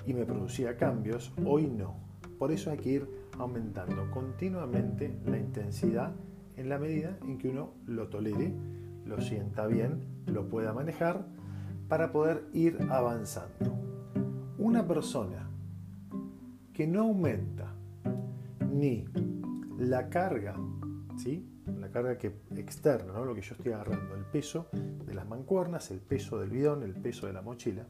y 0.06 0.14
me 0.14 0.24
producía 0.24 0.76
cambios, 0.76 1.32
hoy 1.44 1.66
no. 1.66 1.94
Por 2.38 2.52
eso 2.52 2.70
hay 2.70 2.78
que 2.78 2.90
ir 2.90 3.08
aumentando 3.38 4.10
continuamente 4.10 5.18
la 5.26 5.38
intensidad 5.38 6.12
en 6.56 6.68
la 6.68 6.78
medida 6.78 7.16
en 7.22 7.38
que 7.38 7.48
uno 7.48 7.72
lo 7.86 8.08
tolere, 8.08 8.52
lo 9.10 9.20
sienta 9.20 9.66
bien, 9.66 10.22
lo 10.26 10.48
pueda 10.48 10.72
manejar 10.72 11.26
para 11.88 12.12
poder 12.12 12.44
ir 12.52 12.78
avanzando. 12.90 13.76
Una 14.56 14.86
persona 14.86 15.50
que 16.72 16.86
no 16.86 17.00
aumenta 17.02 17.74
ni 18.70 19.04
la 19.78 20.08
carga, 20.08 20.54
¿sí? 21.16 21.44
la 21.76 21.90
carga 21.90 22.16
que, 22.16 22.28
externa, 22.56 23.12
¿no? 23.12 23.24
lo 23.24 23.34
que 23.34 23.42
yo 23.42 23.54
estoy 23.54 23.72
agarrando, 23.72 24.14
el 24.14 24.24
peso 24.26 24.68
de 24.72 25.12
las 25.12 25.28
mancuernas, 25.28 25.90
el 25.90 26.00
peso 26.00 26.38
del 26.38 26.50
bidón, 26.50 26.84
el 26.84 26.94
peso 26.94 27.26
de 27.26 27.32
la 27.32 27.42
mochila, 27.42 27.86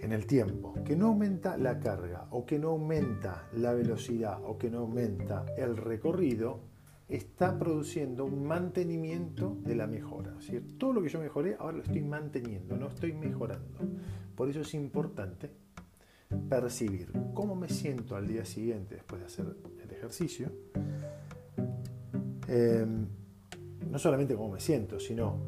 en 0.00 0.12
el 0.12 0.26
tiempo, 0.26 0.74
que 0.84 0.96
no 0.96 1.06
aumenta 1.06 1.56
la 1.56 1.78
carga 1.78 2.26
o 2.30 2.44
que 2.44 2.58
no 2.58 2.70
aumenta 2.70 3.48
la 3.54 3.74
velocidad 3.74 4.40
o 4.44 4.58
que 4.58 4.70
no 4.70 4.78
aumenta 4.78 5.46
el 5.56 5.76
recorrido, 5.76 6.69
está 7.10 7.58
produciendo 7.58 8.24
un 8.24 8.46
mantenimiento 8.46 9.56
de 9.62 9.74
la 9.74 9.86
mejora. 9.86 10.36
Todo 10.78 10.92
lo 10.92 11.02
que 11.02 11.08
yo 11.08 11.20
mejoré 11.20 11.56
ahora 11.58 11.78
lo 11.78 11.82
estoy 11.82 12.02
manteniendo, 12.02 12.76
no 12.76 12.88
estoy 12.88 13.12
mejorando. 13.12 13.78
Por 14.36 14.48
eso 14.48 14.60
es 14.60 14.74
importante 14.74 15.50
percibir 16.48 17.10
cómo 17.34 17.56
me 17.56 17.68
siento 17.68 18.14
al 18.14 18.28
día 18.28 18.44
siguiente 18.44 18.94
después 18.94 19.20
de 19.20 19.26
hacer 19.26 19.46
el 19.82 19.90
ejercicio. 19.90 20.52
Em, 22.46 23.06
no 23.90 23.98
solamente 23.98 24.34
cómo 24.34 24.52
me 24.52 24.60
siento, 24.60 25.00
sino 25.00 25.44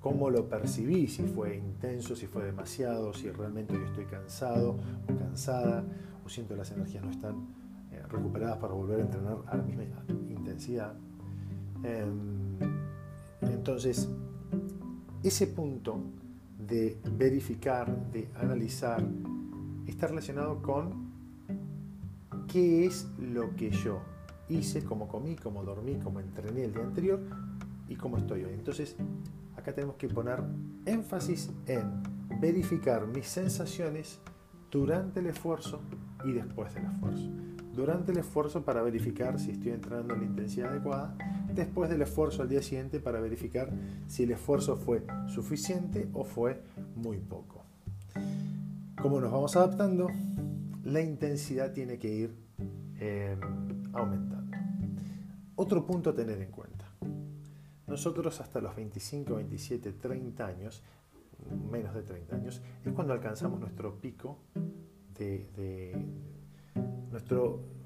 cómo 0.00 0.30
lo 0.30 0.48
percibí, 0.48 1.08
si 1.08 1.22
fue 1.22 1.56
intenso, 1.56 2.14
si 2.14 2.26
fue 2.26 2.44
demasiado, 2.44 3.12
si 3.14 3.30
realmente 3.30 3.74
yo 3.74 3.84
estoy 3.86 4.04
cansado 4.04 4.78
o 5.08 5.18
cansada, 5.18 5.84
o 6.24 6.28
siento 6.28 6.54
que 6.54 6.58
las 6.58 6.70
energías 6.70 7.02
no 7.02 7.10
están 7.10 7.48
eh, 7.90 8.02
recuperadas 8.08 8.58
para 8.58 8.74
volver 8.74 9.00
a 9.00 9.02
entrenar 9.02 9.38
a 9.46 9.56
la 9.56 9.62
misma 9.62 9.84
intensidad. 10.28 10.94
Em, 11.82 12.58
entonces, 13.42 14.08
ese 15.22 15.46
punto 15.48 16.00
de 16.58 16.98
verificar, 17.12 18.10
de 18.10 18.28
analizar, 18.34 19.04
está 19.86 20.08
relacionado 20.08 20.62
con 20.62 21.06
qué 22.48 22.86
es 22.86 23.08
lo 23.18 23.54
que 23.54 23.70
yo 23.70 24.00
hice, 24.48 24.84
cómo 24.84 25.08
comí, 25.08 25.36
cómo 25.36 25.64
dormí, 25.64 25.98
cómo 26.02 26.20
entrené 26.20 26.64
el 26.64 26.72
día 26.72 26.84
anterior 26.84 27.20
y 27.88 27.96
cómo 27.96 28.18
estoy 28.18 28.44
hoy. 28.44 28.52
Entonces, 28.54 28.96
acá 29.56 29.74
tenemos 29.74 29.96
que 29.96 30.08
poner 30.08 30.42
énfasis 30.84 31.50
en 31.66 32.02
verificar 32.40 33.06
mis 33.06 33.26
sensaciones 33.26 34.20
durante 34.70 35.20
el 35.20 35.26
esfuerzo 35.26 35.80
y 36.24 36.32
después 36.32 36.74
del 36.74 36.84
esfuerzo. 36.84 37.30
Durante 37.74 38.12
el 38.12 38.18
esfuerzo 38.18 38.64
para 38.64 38.82
verificar 38.82 39.38
si 39.38 39.50
estoy 39.50 39.72
entrenando 39.72 40.14
en 40.14 40.20
la 40.20 40.26
intensidad 40.26 40.70
adecuada, 40.70 41.16
después 41.56 41.90
del 41.90 42.02
esfuerzo 42.02 42.42
al 42.42 42.48
día 42.48 42.62
siguiente 42.62 43.00
para 43.00 43.20
verificar 43.20 43.72
si 44.06 44.22
el 44.24 44.30
esfuerzo 44.30 44.76
fue 44.76 45.02
suficiente 45.26 46.08
o 46.12 46.24
fue 46.24 46.62
muy 46.94 47.18
poco. 47.18 47.64
Como 49.00 49.20
nos 49.20 49.32
vamos 49.32 49.56
adaptando, 49.56 50.08
la 50.84 51.00
intensidad 51.00 51.72
tiene 51.72 51.98
que 51.98 52.08
ir 52.08 52.36
eh, 53.00 53.36
aumentando. 53.92 54.56
Otro 55.56 55.84
punto 55.86 56.10
a 56.10 56.14
tener 56.14 56.40
en 56.40 56.50
cuenta. 56.50 56.84
Nosotros 57.86 58.40
hasta 58.40 58.60
los 58.60 58.76
25, 58.76 59.36
27, 59.36 59.92
30 59.92 60.46
años, 60.46 60.82
menos 61.70 61.94
de 61.94 62.02
30 62.02 62.36
años, 62.36 62.62
es 62.84 62.92
cuando 62.92 63.12
alcanzamos 63.12 63.60
nuestro 63.60 63.98
pico 64.00 64.38
de, 65.18 65.96
nuestro 67.10 67.76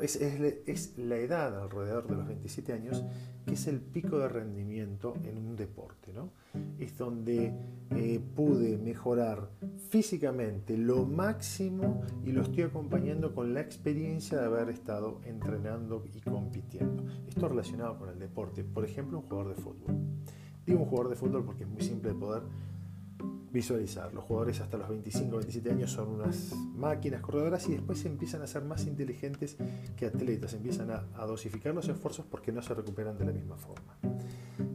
es, 0.00 0.16
es, 0.16 0.96
la 0.96 1.16
edad 1.16 1.60
alrededor 1.60 2.06
de 2.06 2.16
los 2.16 2.26
27 2.26 2.72
años 2.72 3.04
que 3.46 3.54
es 3.54 3.66
el 3.66 3.80
pico 3.80 4.18
de 4.18 4.28
rendimiento 4.28 5.14
en 5.24 5.38
un 5.38 5.56
deporte. 5.56 6.12
¿no? 6.12 6.30
Es 6.78 6.96
donde 6.96 7.52
eh, 7.90 8.20
pude 8.36 8.78
mejorar 8.78 9.50
físicamente 9.90 10.76
lo 10.76 11.06
máximo 11.06 12.02
y 12.24 12.32
lo 12.32 12.42
estoy 12.42 12.64
acompañando 12.64 13.34
con 13.34 13.54
la 13.54 13.60
experiencia 13.60 14.38
de 14.38 14.46
haber 14.46 14.68
estado 14.68 15.20
entrenando 15.24 16.04
y 16.14 16.20
compitiendo. 16.20 17.04
Esto 17.26 17.48
relacionado 17.48 17.98
con 17.98 18.10
el 18.10 18.18
deporte. 18.18 18.64
Por 18.64 18.84
ejemplo, 18.84 19.18
un 19.18 19.24
jugador 19.24 19.56
de 19.56 19.62
fútbol. 19.62 19.96
Digo 20.66 20.80
un 20.80 20.86
jugador 20.86 21.08
de 21.08 21.16
fútbol 21.16 21.44
porque 21.44 21.64
es 21.64 21.70
muy 21.70 21.80
simple 21.80 22.12
de 22.12 22.18
poder 22.18 22.42
visualizar. 23.52 24.12
Los 24.12 24.24
jugadores 24.24 24.60
hasta 24.60 24.76
los 24.76 24.88
25, 24.88 25.36
27 25.36 25.70
años 25.70 25.90
son 25.90 26.08
unas 26.08 26.54
máquinas 26.74 27.20
corredoras 27.20 27.68
y 27.68 27.72
después 27.72 27.98
se 27.98 28.08
empiezan 28.08 28.42
a 28.42 28.46
ser 28.46 28.62
más 28.64 28.86
inteligentes 28.86 29.56
que 29.96 30.06
atletas, 30.06 30.54
empiezan 30.54 30.90
a, 30.90 31.26
dosificar 31.26 31.74
los 31.74 31.88
esfuerzos 31.88 32.26
porque 32.26 32.52
no 32.52 32.62
se 32.62 32.74
recuperan 32.74 33.18
de 33.18 33.24
la 33.24 33.32
misma 33.32 33.56
forma. 33.56 33.98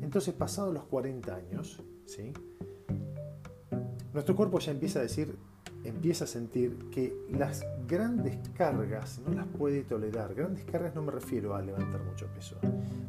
Entonces, 0.01 0.33
pasados 0.33 0.73
los 0.73 0.83
40 0.85 1.35
años, 1.35 1.81
¿sí? 2.05 2.33
nuestro 4.13 4.35
cuerpo 4.35 4.59
ya 4.59 4.71
empieza 4.71 4.99
a 4.99 5.01
decir, 5.01 5.35
empieza 5.83 6.25
a 6.25 6.27
sentir 6.27 6.77
que 6.91 7.15
las 7.31 7.65
grandes 7.87 8.37
cargas 8.53 9.19
no 9.25 9.33
las 9.33 9.47
puede 9.47 9.83
tolerar. 9.83 10.35
Grandes 10.35 10.65
cargas 10.65 10.93
no 10.93 11.01
me 11.01 11.11
refiero 11.11 11.55
a 11.55 11.61
levantar 11.61 12.03
mucho 12.03 12.27
peso, 12.27 12.57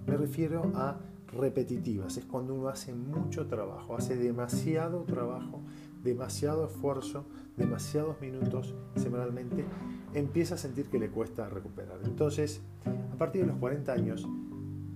me 0.06 0.16
refiero 0.16 0.72
a 0.74 0.98
repetitivas, 1.32 2.16
es 2.16 2.24
cuando 2.24 2.54
uno 2.54 2.68
hace 2.68 2.94
mucho 2.94 3.46
trabajo, 3.46 3.96
hace 3.96 4.16
demasiado 4.16 5.02
trabajo 5.02 5.62
demasiado 6.04 6.66
esfuerzo, 6.66 7.24
demasiados 7.56 8.20
minutos 8.20 8.74
semanalmente, 8.94 9.64
empieza 10.12 10.54
a 10.54 10.58
sentir 10.58 10.88
que 10.90 10.98
le 10.98 11.08
cuesta 11.08 11.48
recuperar. 11.48 11.98
Entonces, 12.04 12.60
a 12.84 13.16
partir 13.16 13.40
de 13.40 13.48
los 13.48 13.56
40 13.56 13.92
años, 13.92 14.28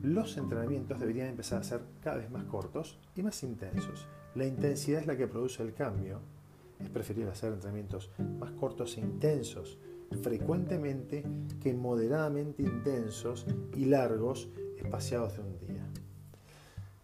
los 0.03 0.37
entrenamientos 0.37 1.01
deberían 1.01 1.29
empezar 1.29 1.61
a 1.61 1.65
ser 1.65 1.81
cada 2.03 2.19
vez 2.19 2.31
más 2.31 2.45
cortos 2.45 2.99
y 3.17 3.23
más 3.23 3.43
intensos. 3.43 4.07
La 4.35 4.47
intensidad 4.47 5.01
es 5.01 5.07
la 5.07 5.17
que 5.17 5.27
produce 5.27 5.63
el 5.63 5.75
cambio. 5.75 6.21
Es 6.79 6.91
preferible 6.91 7.33
hacer 7.33 7.53
entrenamientos 7.53 8.11
más 8.39 8.53
cortos 8.53 8.97
e 8.99 9.01
intensos 9.01 9.79
frecuentemente 10.23 11.23
que 11.61 11.75
moderadamente 11.75 12.63
intensos 12.63 13.47
y 13.77 13.85
largos 13.87 14.49
espaciados 14.79 15.37
de 15.37 15.43
un 15.43 15.59
día. 15.59 15.87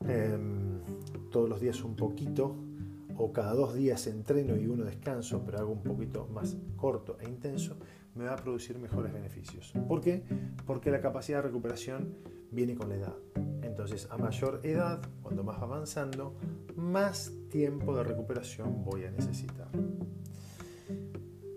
Em, 0.06 0.80
todos 1.30 1.48
los 1.48 1.60
días 1.60 1.82
un 1.82 1.96
poquito 1.96 2.54
o 3.16 3.32
cada 3.32 3.54
dos 3.54 3.74
días 3.74 4.06
entreno 4.06 4.56
y 4.56 4.66
uno 4.66 4.84
descanso, 4.84 5.42
pero 5.44 5.58
hago 5.58 5.72
un 5.72 5.82
poquito 5.82 6.26
más 6.32 6.56
corto 6.76 7.16
e 7.20 7.28
intenso, 7.28 7.76
me 8.14 8.24
va 8.24 8.34
a 8.34 8.36
producir 8.36 8.78
mejores 8.78 9.12
beneficios. 9.12 9.72
¿Por 9.88 10.00
qué? 10.00 10.22
Porque 10.66 10.90
la 10.90 11.00
capacidad 11.00 11.38
de 11.38 11.48
recuperación 11.48 12.14
viene 12.50 12.74
con 12.74 12.88
la 12.88 12.96
edad. 12.96 13.14
Entonces, 13.62 14.08
a 14.10 14.16
mayor 14.18 14.60
edad, 14.62 15.00
cuando 15.22 15.42
más 15.42 15.58
va 15.58 15.64
avanzando, 15.64 16.36
más 16.76 17.32
tiempo 17.50 17.96
de 17.96 18.04
recuperación 18.04 18.84
voy 18.84 19.04
a 19.04 19.10
necesitar. 19.10 19.68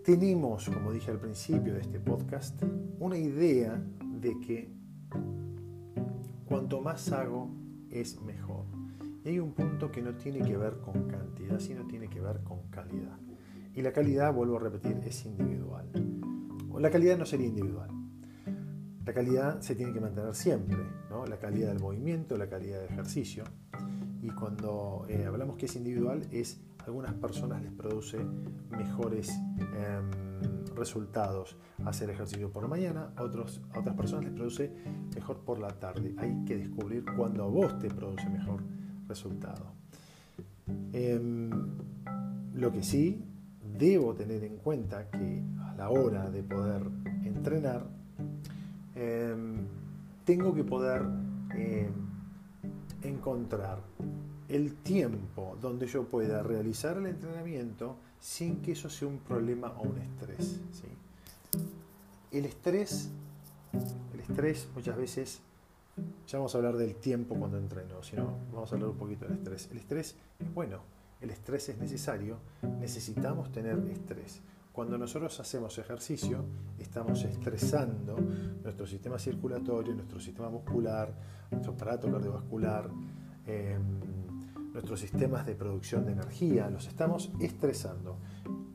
Tenemos, 0.04 0.70
como 0.70 0.92
dije 0.92 1.12
al 1.12 1.20
principio 1.20 1.74
de 1.74 1.82
este 1.82 2.00
podcast, 2.00 2.63
una 3.00 3.18
idea 3.18 3.84
de 4.01 4.39
que 4.39 4.72
cuanto 6.48 6.82
más 6.82 7.12
hago 7.12 7.50
es 7.91 8.22
mejor. 8.22 8.65
Y 9.24 9.29
hay 9.29 9.39
un 9.39 9.53
punto 9.53 9.91
que 9.91 10.01
no 10.01 10.15
tiene 10.15 10.41
que 10.41 10.58
ver 10.58 10.79
con 10.79 11.08
cantidad, 11.08 11.60
sino 11.60 11.86
tiene 11.86 12.10
que 12.10 12.22
ver 12.22 12.44
con 12.44 12.70
calidad. 12.70 13.17
Y 13.74 13.82
la 13.82 13.91
calidad, 13.91 14.34
vuelvo 14.34 14.58
a 14.58 14.60
repetir, 14.60 15.00
es 15.06 15.25
individual. 15.25 15.89
O 16.72 16.79
la 16.79 16.89
calidad 16.89 17.17
no 17.17 17.25
sería 17.25 17.48
individual. 17.48 17.89
La 19.06 19.13
calidad 19.13 19.62
se 19.62 19.75
tiene 19.75 19.94
que 19.94 20.01
mantener 20.01 20.36
siempre, 20.36 20.77
¿no? 21.10 21.25
la 21.25 21.39
calidad 21.39 21.70
del 21.70 21.79
movimiento, 21.79 22.38
la 22.38 22.50
calidad 22.50 22.82
del 22.82 22.89
ejercicio. 22.89 23.44
Y 24.22 24.29
cuando 24.32 25.06
eh, 25.08 25.25
hablamos 25.25 25.58
que 25.58 25.67
es 25.67 25.75
individual, 25.75 26.27
es 26.32 26.60
algunas 26.88 27.13
personas 27.15 27.62
les 27.62 27.72
produce 27.72 28.17
mejores 28.72 29.29
em, 29.29 30.75
resultados 30.75 31.58
hacer 31.86 32.10
ejercicio 32.10 32.50
por 32.50 32.63
la 32.63 32.70
mañana, 32.70 33.13
otros, 33.20 33.62
a 33.74 33.79
otras 33.79 33.96
personas 33.96 34.25
les 34.25 34.34
produce 34.34 34.72
mejor 35.13 35.39
por 35.39 35.60
la 35.60 35.67
tarde. 35.67 36.15
Hay 36.17 36.46
que 36.46 36.56
descubrir 36.56 37.03
cuándo 37.17 37.44
a 37.44 37.48
vos 37.48 37.77
te 37.79 37.89
produce 37.89 38.29
mejor 38.29 38.62
resultado. 39.08 39.65
Em, 40.94 41.50
lo 42.53 42.72
que 42.72 42.82
sí 42.84 43.22
debo 43.77 44.13
tener 44.13 44.44
en 44.46 44.58
cuenta 44.58 45.10
que 45.10 45.44
a 45.60 45.75
la 45.75 45.89
hora 45.89 46.29
de 46.29 46.41
poder 46.41 46.84
entrenar, 47.25 47.86
em, 48.96 49.67
tengo 50.24 50.53
que 50.53 50.63
poder 50.63 51.03
encontrar 53.01 53.79
el 54.50 54.75
tiempo 54.75 55.58
donde 55.62 55.88
yo 55.88 56.06
pueda 56.06 56.42
realizar 56.44 56.98
el 56.98 57.08
entrenamiento 57.08 57.98
sin 58.20 58.62
que 58.62 58.72
eso 58.72 58.89
sea 58.89 59.08
un 59.08 59.20
problema 59.20 59.74
o 59.77 59.84
un 59.84 59.98
estrés. 59.98 60.60
El 62.32 62.46
estrés, 62.46 63.10
el 64.13 64.20
estrés 64.20 64.68
muchas 64.74 64.98
veces, 64.98 65.39
ya 66.27 66.38
vamos 66.38 66.54
a 66.54 66.58
hablar 66.58 66.77
del 66.77 66.96
tiempo 66.96 67.36
cuando 67.36 67.58
entreno, 67.58 68.04
sino 68.04 68.38
vamos 68.54 68.72
a 68.72 68.75
hablar 68.75 68.92
un 68.92 68.98
poquito 68.98 69.25
del 69.25 69.38
estrés. 69.38 69.70
El 69.72 69.77
estrés 69.77 70.16
es 70.39 70.54
bueno, 70.54 70.80
el 71.22 71.30
estrés 71.30 71.70
es 71.70 71.77
necesario, 71.77 72.38
necesitamos 72.80 73.51
tener 73.51 73.77
estrés. 73.89 74.42
Cuando 74.72 74.98
nosotros 74.98 75.39
hacemos 75.39 75.75
ejercicio, 75.80 76.46
estamos 76.77 77.24
estresando 77.24 78.16
nuestro 78.63 78.86
sistema 78.86 79.18
circulatorio, 79.18 79.96
nuestro 79.96 80.20
sistema 80.20 80.50
muscular, 80.50 81.12
nuestro 81.50 81.74
aparato 81.74 82.12
cardiovascular. 82.12 82.88
Em, 83.48 84.26
nuestros 84.77 85.00
sistemas 85.00 85.44
de 85.48 85.55
producción 85.55 86.05
de 86.05 86.11
energía, 86.11 86.70
los 86.70 86.87
estamos 86.87 87.31
estresando. 87.40 88.20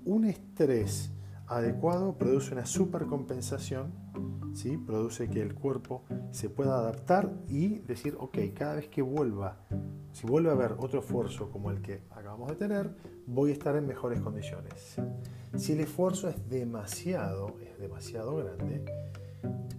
Un 0.05 0.25
estrés 0.25 1.13
adecuado 1.47 2.19
produce 2.19 2.55
una 2.55 2.67
supercompensación, 2.67 3.93
¿sí? 4.53 4.79
produce 4.79 5.31
que 5.31 5.41
el 5.41 5.55
cuerpo 5.55 6.03
se 6.33 6.51
pueda 6.51 6.77
adaptar 6.77 7.31
y 7.49 7.79
decir, 7.79 8.17
ok, 8.19 8.37
cada 8.53 8.75
vez 8.75 8.89
que 8.89 9.01
vuelva, 9.01 9.59
si 10.11 10.27
vuelve 10.27 10.51
a 10.51 10.55
haber 10.55 10.73
otro 10.79 10.99
esfuerzo 10.99 11.53
como 11.53 11.71
el 11.71 11.81
que 11.81 12.03
acabamos 12.11 12.49
de 12.49 12.57
tener, 12.57 12.97
voy 13.29 13.51
a 13.51 13.53
estar 13.53 13.77
en 13.77 13.87
mejores 13.87 14.21
condiciones. 14.21 14.97
Si 15.57 15.75
el 15.75 15.81
esfuerzo 15.81 16.29
es 16.29 16.49
demasiado, 16.49 17.55
es 17.61 17.79
demasiado 17.79 18.35
grande, 18.39 18.85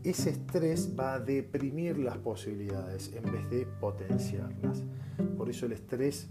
ese 0.03 0.31
estrés 0.31 0.93
va 0.99 1.13
a 1.13 1.19
deprimir 1.19 1.97
las 1.97 2.17
posibilidades 2.17 3.11
en 3.13 3.31
vez 3.31 3.49
de 3.49 3.65
potenciarlas. 3.65 4.83
Por 5.37 5.49
eso 5.49 5.65
el 5.65 5.73
estrés, 5.73 6.27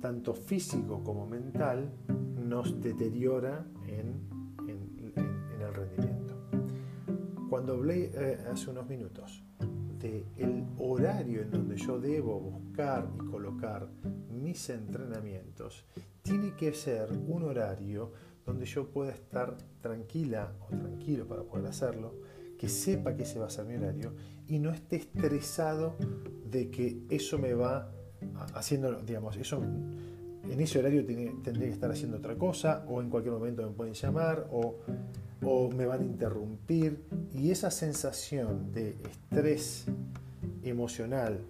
tanto 0.00 0.34
físico 0.34 1.02
como 1.04 1.26
mental, 1.26 1.90
nos 2.36 2.80
deteriora 2.80 3.66
en, 3.86 4.32
el 4.66 5.74
rendimiento. 5.74 6.34
Cuando 7.48 7.74
hablé 7.74 8.10
eh, 8.14 8.38
hace 8.50 8.70
unos 8.70 8.86
minutos 8.88 9.42
del 9.98 10.66
horario 10.78 11.42
en 11.42 11.50
donde 11.50 11.76
yo 11.76 11.98
debo 11.98 12.38
buscar 12.38 13.08
y 13.14 13.18
colocar 13.30 13.88
mis 14.30 14.68
entrenamientos, 14.68 15.86
tiene 16.22 16.54
que 16.54 16.74
ser 16.74 17.10
un 17.26 17.44
horario 17.44 18.12
donde 18.44 18.66
yo 18.66 18.90
pueda 18.90 19.12
estar 19.12 19.56
tranquila 19.80 20.52
o 20.60 20.76
tranquilo 20.76 21.26
para 21.26 21.42
poder 21.42 21.66
hacerlo, 21.66 22.14
sepa 22.68 23.16
que 23.16 23.22
ese 23.22 23.38
va 23.38 23.46
a 23.46 23.50
ser 23.50 23.64
mi 23.64 23.74
horario 23.74 24.12
y 24.46 24.58
no 24.58 24.70
esté 24.70 24.96
estresado 24.96 25.96
de 26.50 26.70
que 26.70 27.02
eso 27.10 27.38
me 27.38 27.54
va 27.54 27.90
haciendo, 28.54 28.92
digamos, 29.02 29.36
eso 29.36 29.62
en 29.62 30.60
ese 30.60 30.78
horario 30.78 31.04
tendría 31.06 31.66
que 31.66 31.72
estar 31.72 31.90
haciendo 31.90 32.18
otra 32.18 32.36
cosa 32.36 32.84
o 32.88 33.00
en 33.00 33.08
cualquier 33.08 33.34
momento 33.34 33.62
me 33.62 33.72
pueden 33.72 33.94
llamar 33.94 34.46
o, 34.50 34.76
o 35.42 35.70
me 35.70 35.86
van 35.86 36.02
a 36.02 36.04
interrumpir 36.04 37.02
y 37.32 37.50
esa 37.50 37.70
sensación 37.70 38.72
de 38.72 38.96
estrés 39.10 39.86
emocional 40.62 41.40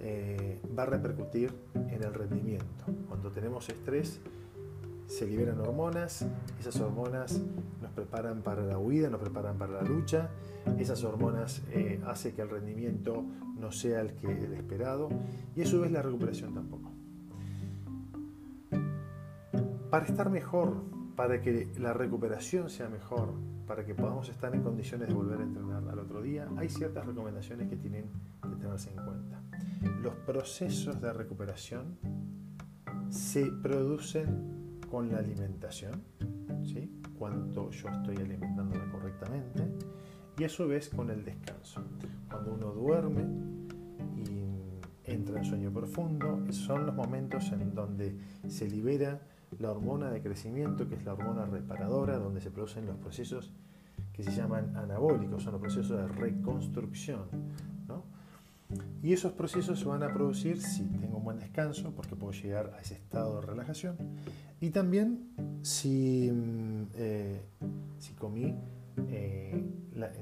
eh, 0.00 0.60
va 0.78 0.82
a 0.82 0.86
repercutir 0.86 1.50
en 1.74 2.02
el 2.02 2.12
rendimiento. 2.12 2.84
Cuando 3.08 3.30
tenemos 3.30 3.68
estrés, 3.70 4.20
se 5.06 5.26
liberan 5.26 5.60
hormonas, 5.60 6.26
esas 6.58 6.80
hormonas 6.80 7.40
nos 7.82 7.90
preparan 7.92 8.42
para 8.42 8.62
la 8.62 8.78
huida, 8.78 9.10
nos 9.10 9.20
preparan 9.20 9.58
para 9.58 9.74
la 9.74 9.82
lucha, 9.82 10.30
esas 10.78 11.04
hormonas 11.04 11.62
eh, 11.70 12.00
hacen 12.06 12.34
que 12.34 12.42
el 12.42 12.50
rendimiento 12.50 13.24
no 13.58 13.70
sea 13.70 14.00
el, 14.00 14.14
que, 14.14 14.30
el 14.30 14.54
esperado 14.54 15.08
y 15.54 15.62
a 15.62 15.66
su 15.66 15.80
vez 15.80 15.92
la 15.92 16.02
recuperación 16.02 16.54
tampoco. 16.54 16.90
Para 19.90 20.06
estar 20.06 20.30
mejor, 20.30 20.82
para 21.14 21.40
que 21.40 21.68
la 21.78 21.92
recuperación 21.92 22.68
sea 22.68 22.88
mejor, 22.88 23.32
para 23.66 23.84
que 23.84 23.94
podamos 23.94 24.28
estar 24.28 24.54
en 24.54 24.62
condiciones 24.62 25.08
de 25.08 25.14
volver 25.14 25.40
a 25.40 25.44
entrenar 25.44 25.88
al 25.88 25.98
otro 25.98 26.20
día, 26.20 26.48
hay 26.56 26.68
ciertas 26.68 27.06
recomendaciones 27.06 27.68
que 27.68 27.76
tienen 27.76 28.10
que 28.42 28.56
tenerse 28.56 28.90
en 28.90 28.96
cuenta. 28.96 29.40
Los 30.02 30.14
procesos 30.16 31.00
de 31.00 31.12
recuperación 31.12 31.98
se 33.08 33.46
producen 33.62 34.63
con 34.94 35.10
la 35.10 35.18
alimentación, 35.18 36.04
¿sí? 36.62 36.88
cuánto 37.18 37.68
yo 37.72 37.88
estoy 37.88 38.16
alimentándola 38.16 38.88
correctamente, 38.92 39.64
y 40.38 40.44
a 40.44 40.48
su 40.48 40.68
vez 40.68 40.88
con 40.88 41.10
el 41.10 41.24
descanso. 41.24 41.80
Cuando 42.30 42.54
uno 42.54 42.66
duerme 42.68 43.24
y 44.16 45.10
entra 45.10 45.40
en 45.40 45.44
sueño 45.44 45.72
profundo, 45.72 46.44
son 46.52 46.86
los 46.86 46.94
momentos 46.94 47.50
en 47.50 47.74
donde 47.74 48.16
se 48.46 48.68
libera 48.68 49.20
la 49.58 49.72
hormona 49.72 50.12
de 50.12 50.22
crecimiento, 50.22 50.88
que 50.88 50.94
es 50.94 51.04
la 51.04 51.14
hormona 51.14 51.44
reparadora, 51.44 52.16
donde 52.18 52.40
se 52.40 52.52
producen 52.52 52.86
los 52.86 52.96
procesos 52.98 53.52
que 54.12 54.22
se 54.22 54.30
llaman 54.30 54.76
anabólicos, 54.76 55.42
son 55.42 55.54
los 55.54 55.60
procesos 55.60 55.98
de 55.98 56.06
reconstrucción. 56.06 57.24
Y 59.02 59.12
esos 59.12 59.32
procesos 59.32 59.78
se 59.80 59.84
van 59.86 60.02
a 60.02 60.12
producir 60.12 60.60
si 60.62 60.84
tengo 60.84 61.18
un 61.18 61.24
buen 61.24 61.38
descanso, 61.38 61.92
porque 61.94 62.16
puedo 62.16 62.32
llegar 62.32 62.72
a 62.76 62.80
ese 62.80 62.94
estado 62.94 63.40
de 63.40 63.46
relajación, 63.46 63.96
y 64.64 64.70
también 64.70 65.28
si, 65.60 66.30
mm, 66.32 66.86
eh, 66.94 67.42
si 67.98 68.14
comí, 68.14 68.54
eh, 69.08 69.62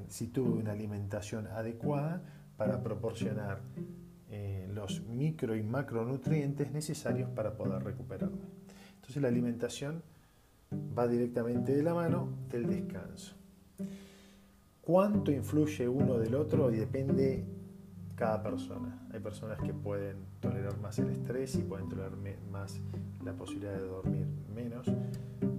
si 0.09 0.27
tuve 0.27 0.51
una 0.51 0.73
alimentación 0.73 1.47
adecuada 1.47 2.21
para 2.57 2.83
proporcionar 2.83 3.61
eh, 4.31 4.69
los 4.75 5.03
micro 5.07 5.55
y 5.55 5.63
macronutrientes 5.63 6.73
necesarios 6.73 7.31
para 7.31 7.57
poder 7.57 7.85
recuperarme. 7.85 8.43
Entonces 8.97 9.23
la 9.23 9.29
alimentación 9.29 10.03
va 10.99 11.07
directamente 11.07 11.73
de 11.77 11.83
la 11.85 11.95
mano 11.95 12.29
del 12.51 12.67
descanso. 12.67 13.37
¿Cuánto 14.81 15.31
influye 15.31 15.87
uno 15.87 16.19
del 16.19 16.35
otro? 16.35 16.69
Depende 16.69 17.45
cada 18.23 18.41
persona. 18.41 18.97
Hay 19.13 19.19
personas 19.19 19.59
que 19.59 19.75
pueden 19.75 20.17
tolerar 20.39 20.79
más 20.79 20.97
el 21.01 21.11
estrés 21.11 21.57
y 21.57 21.63
pueden 21.63 21.89
tolerar 21.89 22.13
más 22.53 22.81
la 23.25 23.33
posibilidad 23.33 23.73
de 23.73 23.81
dormir 23.85 24.29
menos 24.55 24.87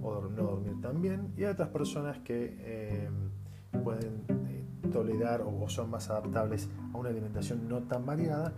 o 0.02 0.22
no 0.22 0.42
dormir 0.44 0.80
tan 0.80 1.02
bien. 1.02 1.34
Y 1.36 1.44
hay 1.44 1.50
otras 1.50 1.68
personas 1.68 2.20
que 2.20 2.56
eh, 2.60 3.10
pueden 3.82 4.24
eh, 4.48 4.64
tolerar 4.90 5.42
o 5.42 5.68
son 5.68 5.90
más 5.90 6.08
adaptables 6.08 6.70
a 6.94 6.96
una 6.96 7.10
alimentación 7.10 7.68
no 7.68 7.82
tan 7.82 8.06
variada 8.06 8.54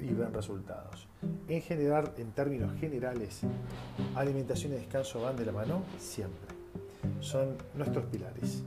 y, 0.00 0.14
ven 0.14 0.32
resultados. 0.32 1.06
En 1.46 1.60
general, 1.60 2.14
en 2.16 2.32
términos 2.32 2.72
generales, 2.80 3.42
alimentación 4.14 4.72
y 4.72 4.76
descanso 4.76 5.20
van 5.20 5.36
de 5.36 5.44
la 5.44 5.52
mano 5.52 5.82
siempre. 5.98 6.54
Son 7.20 7.58
nuestros 7.74 8.06
pilares. 8.06 8.64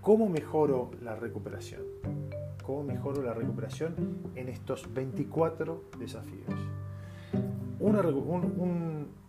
¿Cómo 0.00 0.26
mejoro 0.30 0.90
la 1.02 1.16
recuperación? 1.16 1.82
¿Cómo 2.70 2.84
mejoro 2.84 3.20
la 3.20 3.34
recuperación 3.34 4.30
en 4.36 4.48
estos 4.48 4.94
24 4.94 5.90
desafíos? 5.98 6.54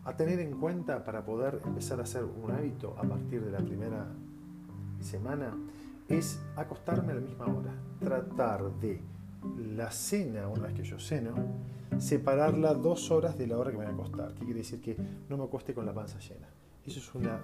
a 0.06 0.16
tener 0.16 0.40
en 0.40 0.60
cuenta 0.60 1.04
para 1.04 1.26
poder 1.26 1.60
empezar 1.66 2.00
a 2.00 2.04
hacer 2.04 2.24
un 2.24 2.52
hábito 2.52 2.96
a 3.00 3.02
partir 3.02 3.44
de 3.44 3.50
la 3.50 3.58
primera 3.58 4.06
semana 5.00 5.58
es 6.08 6.40
acostarme 6.56 7.14
a 7.14 7.16
la 7.16 7.22
misma 7.22 7.48
hora. 7.48 7.74
Tratar 8.00 8.74
de 8.80 9.02
la 9.76 9.90
cena, 9.90 10.48
una 10.48 10.68
vez 10.68 10.74
que 10.76 10.84
yo 10.84 11.00
ceno, 11.00 11.34
separarla 11.98 12.76
dos 12.76 13.10
horas 13.10 13.40
de 13.40 13.48
la 13.48 13.58
hora 13.58 13.72
que 13.72 13.78
me 13.78 13.86
voy 13.86 13.92
a 13.92 13.96
acostar. 13.96 14.36
¿Qué 14.36 14.46
quiere 14.46 14.60
decir? 14.60 14.80
Que 14.82 14.96
no 15.30 15.38
me 15.38 15.46
acueste 15.46 15.74
con 15.74 15.88
la 15.88 15.94
panza 15.96 16.20
llena. 16.20 16.48
Eso 16.86 17.00
es 17.00 17.16
una 17.16 17.40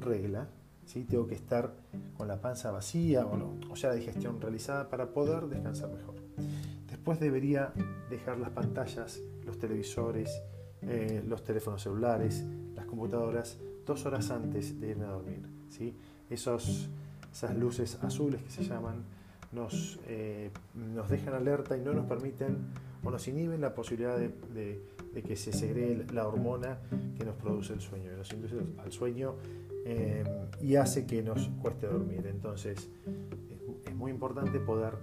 regla. 0.00 0.48
¿Sí? 0.88 1.04
Tengo 1.04 1.26
que 1.26 1.34
estar 1.34 1.72
con 2.16 2.26
la 2.26 2.40
panza 2.40 2.70
vacía 2.70 3.24
o, 3.26 3.58
o 3.70 3.76
sea, 3.76 3.90
la 3.90 3.96
digestión 3.96 4.40
realizada 4.40 4.88
para 4.88 5.12
poder 5.12 5.46
descansar 5.46 5.90
mejor. 5.92 6.16
Después 6.88 7.20
debería 7.20 7.72
dejar 8.10 8.38
las 8.38 8.50
pantallas, 8.50 9.20
los 9.44 9.58
televisores, 9.58 10.42
eh, 10.82 11.22
los 11.26 11.44
teléfonos 11.44 11.82
celulares, 11.82 12.44
las 12.74 12.86
computadoras, 12.86 13.58
dos 13.86 14.04
horas 14.06 14.30
antes 14.30 14.80
de 14.80 14.90
irme 14.90 15.04
a 15.04 15.10
dormir. 15.10 15.42
¿sí? 15.68 15.94
Esos 16.30 16.88
esas 17.32 17.56
luces 17.56 17.98
azules 18.02 18.42
que 18.42 18.50
se 18.50 18.64
llaman, 18.64 19.04
nos, 19.52 19.98
eh, 20.08 20.50
nos 20.74 21.08
dejan 21.08 21.34
alerta 21.34 21.76
y 21.76 21.80
no 21.80 21.92
nos 21.92 22.06
permiten 22.06 22.56
o 23.04 23.10
nos 23.10 23.28
inhiben 23.28 23.60
la 23.60 23.74
posibilidad 23.74 24.18
de, 24.18 24.98
que 25.24 25.36
se 25.36 25.52
segregue 25.52 26.06
la 26.12 26.26
hormona 26.26 26.78
que 27.16 27.24
nos 27.24 27.34
produce 27.34 27.72
el 27.72 27.80
sueño, 27.80 28.10
nos 28.16 28.32
induce 28.32 28.56
al 28.78 28.92
sueño 28.92 29.34
eh, 29.84 30.24
y 30.60 30.76
hace 30.76 31.06
que 31.06 31.22
nos 31.22 31.48
cueste 31.60 31.86
dormir. 31.86 32.26
Entonces 32.26 32.90
es, 33.84 33.94
muy 33.94 34.10
importante 34.10 34.60
poder 34.60 34.94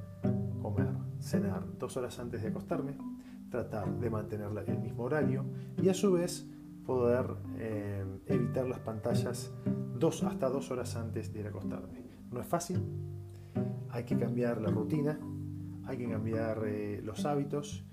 comer, 0.61 0.89
cenar 1.19 1.63
dos 1.77 1.97
horas 1.97 2.17
antes 2.19 2.41
de 2.41 2.49
acostarme, 2.49 2.97
tratar 3.49 3.99
de 3.99 4.09
mantener 4.09 4.49
el 4.67 4.79
mismo 4.79 5.03
horario 5.03 5.45
y 5.81 5.89
a 5.89 5.93
su 5.93 6.13
vez 6.13 6.47
poder 6.85 7.25
eh, 7.57 8.05
evitar 8.27 8.67
las 8.67 8.79
pantallas 8.79 9.51
dos, 9.97 10.23
hasta 10.23 10.49
dos 10.49 10.71
horas 10.71 10.95
antes 10.95 11.33
de 11.33 11.39
ir 11.39 11.45
a 11.47 11.49
acostarme. 11.49 12.05
No 12.31 12.39
es 12.39 12.47
fácil, 12.47 12.81
hay 13.89 14.03
que 14.03 14.17
cambiar 14.17 14.61
la 14.61 14.69
rutina, 14.69 15.19
hay 15.85 15.97
que 15.97 16.09
cambiar 16.09 16.63
eh, 16.65 17.01
los 17.03 17.25
hábitos. 17.25 17.85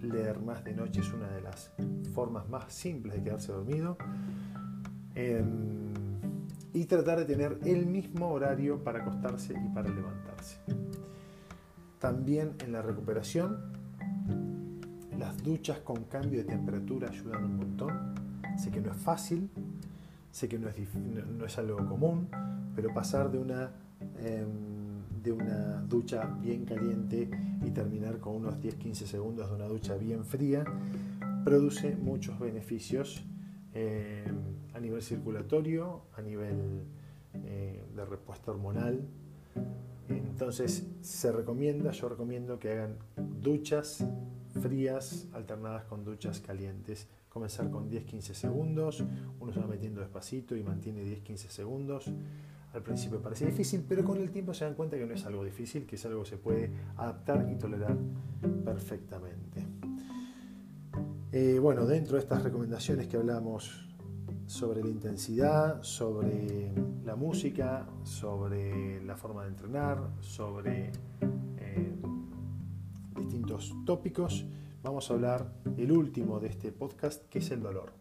Leer 0.00 0.40
más 0.40 0.64
de 0.64 0.74
noche 0.74 1.00
es 1.00 1.12
una 1.12 1.28
de 1.28 1.42
las 1.42 1.72
formas 2.14 2.48
más 2.48 2.72
simples 2.72 3.16
de 3.16 3.22
quedarse 3.22 3.52
dormido. 3.52 3.98
Em, 5.14 5.89
y 6.72 6.84
tratar 6.84 7.18
de 7.18 7.24
tener 7.24 7.58
el 7.64 7.86
mismo 7.86 8.30
horario 8.30 8.82
para 8.82 9.00
acostarse 9.00 9.54
y 9.54 9.68
para 9.74 9.88
levantarse. 9.88 10.58
También 11.98 12.54
en 12.64 12.72
la 12.72 12.82
recuperación, 12.82 13.58
las 15.18 15.42
duchas 15.42 15.80
con 15.80 16.04
cambio 16.04 16.38
de 16.38 16.44
temperatura 16.44 17.08
ayudan 17.08 17.44
un 17.44 17.56
montón. 17.56 18.14
Sé 18.56 18.70
que 18.70 18.80
no 18.80 18.90
es 18.90 18.96
fácil, 18.96 19.50
sé 20.30 20.48
que 20.48 20.58
no 20.58 20.68
es, 20.68 20.76
no 20.94 21.44
es 21.44 21.58
algo 21.58 21.76
común, 21.86 22.28
pero 22.74 22.94
pasar 22.94 23.30
de 23.30 23.38
una, 23.38 23.70
em, 24.18 25.22
de 25.22 25.32
una 25.32 25.82
ducha 25.82 26.24
bien 26.40 26.64
caliente 26.64 27.28
y 27.62 27.70
terminar 27.70 28.18
con 28.18 28.36
unos 28.36 28.58
10-15 28.60 29.06
segundos 29.06 29.50
de 29.50 29.56
una 29.56 29.66
ducha 29.66 29.96
bien 29.96 30.24
fría 30.24 30.64
produce 31.44 31.96
muchos 31.96 32.38
beneficios 32.38 33.24
em, 33.74 34.59
nivel 34.80 35.02
circulatorio, 35.02 36.02
a 36.16 36.22
nivel 36.22 36.82
eh, 37.44 37.84
de 37.94 38.04
respuesta 38.04 38.50
hormonal. 38.50 39.00
Entonces 40.08 40.86
se 41.00 41.32
recomienda, 41.32 41.92
yo 41.92 42.08
recomiendo 42.08 42.58
que 42.58 42.72
hagan 42.72 42.96
duchas 43.40 44.04
frías 44.60 45.28
alternadas 45.32 45.84
con 45.84 46.04
duchas 46.04 46.40
calientes. 46.40 47.08
Comenzar 47.28 47.70
con 47.70 47.88
10-15 47.88 48.34
segundos, 48.34 49.04
uno 49.38 49.52
se 49.52 49.60
va 49.60 49.66
metiendo 49.68 50.00
despacito 50.00 50.56
y 50.56 50.64
mantiene 50.64 51.04
10-15 51.04 51.36
segundos 51.36 52.12
al 52.72 52.82
principio 52.82 53.20
parece 53.20 53.46
difícil, 53.46 53.84
pero 53.88 54.04
con 54.04 54.18
el 54.18 54.30
tiempo 54.30 54.54
se 54.54 54.64
dan 54.64 54.74
cuenta 54.74 54.96
que 54.96 55.04
no 55.04 55.14
es 55.14 55.24
algo 55.26 55.44
difícil, 55.44 55.86
que 55.86 55.96
es 55.96 56.06
algo 56.06 56.22
que 56.22 56.30
se 56.30 56.36
puede 56.36 56.70
adaptar 56.96 57.48
y 57.50 57.56
tolerar 57.56 57.96
perfectamente. 58.64 59.66
Eh, 61.32 61.58
bueno, 61.60 61.84
dentro 61.86 62.16
de 62.16 62.22
estas 62.22 62.42
recomendaciones 62.42 63.08
que 63.08 63.16
hablamos 63.16 63.88
sobre 64.50 64.82
la 64.82 64.90
intensidad, 64.90 65.80
sobre 65.80 66.72
la 67.04 67.14
música, 67.14 67.86
sobre 68.02 69.00
la 69.04 69.16
forma 69.16 69.44
de 69.44 69.50
entrenar, 69.50 70.10
sobre 70.18 70.90
eh, 71.56 71.94
distintos 73.16 73.72
tópicos, 73.86 74.44
vamos 74.82 75.08
a 75.08 75.14
hablar 75.14 75.52
el 75.76 75.92
último 75.92 76.40
de 76.40 76.48
este 76.48 76.72
podcast, 76.72 77.28
que 77.28 77.38
es 77.38 77.52
el 77.52 77.62
dolor. 77.62 77.92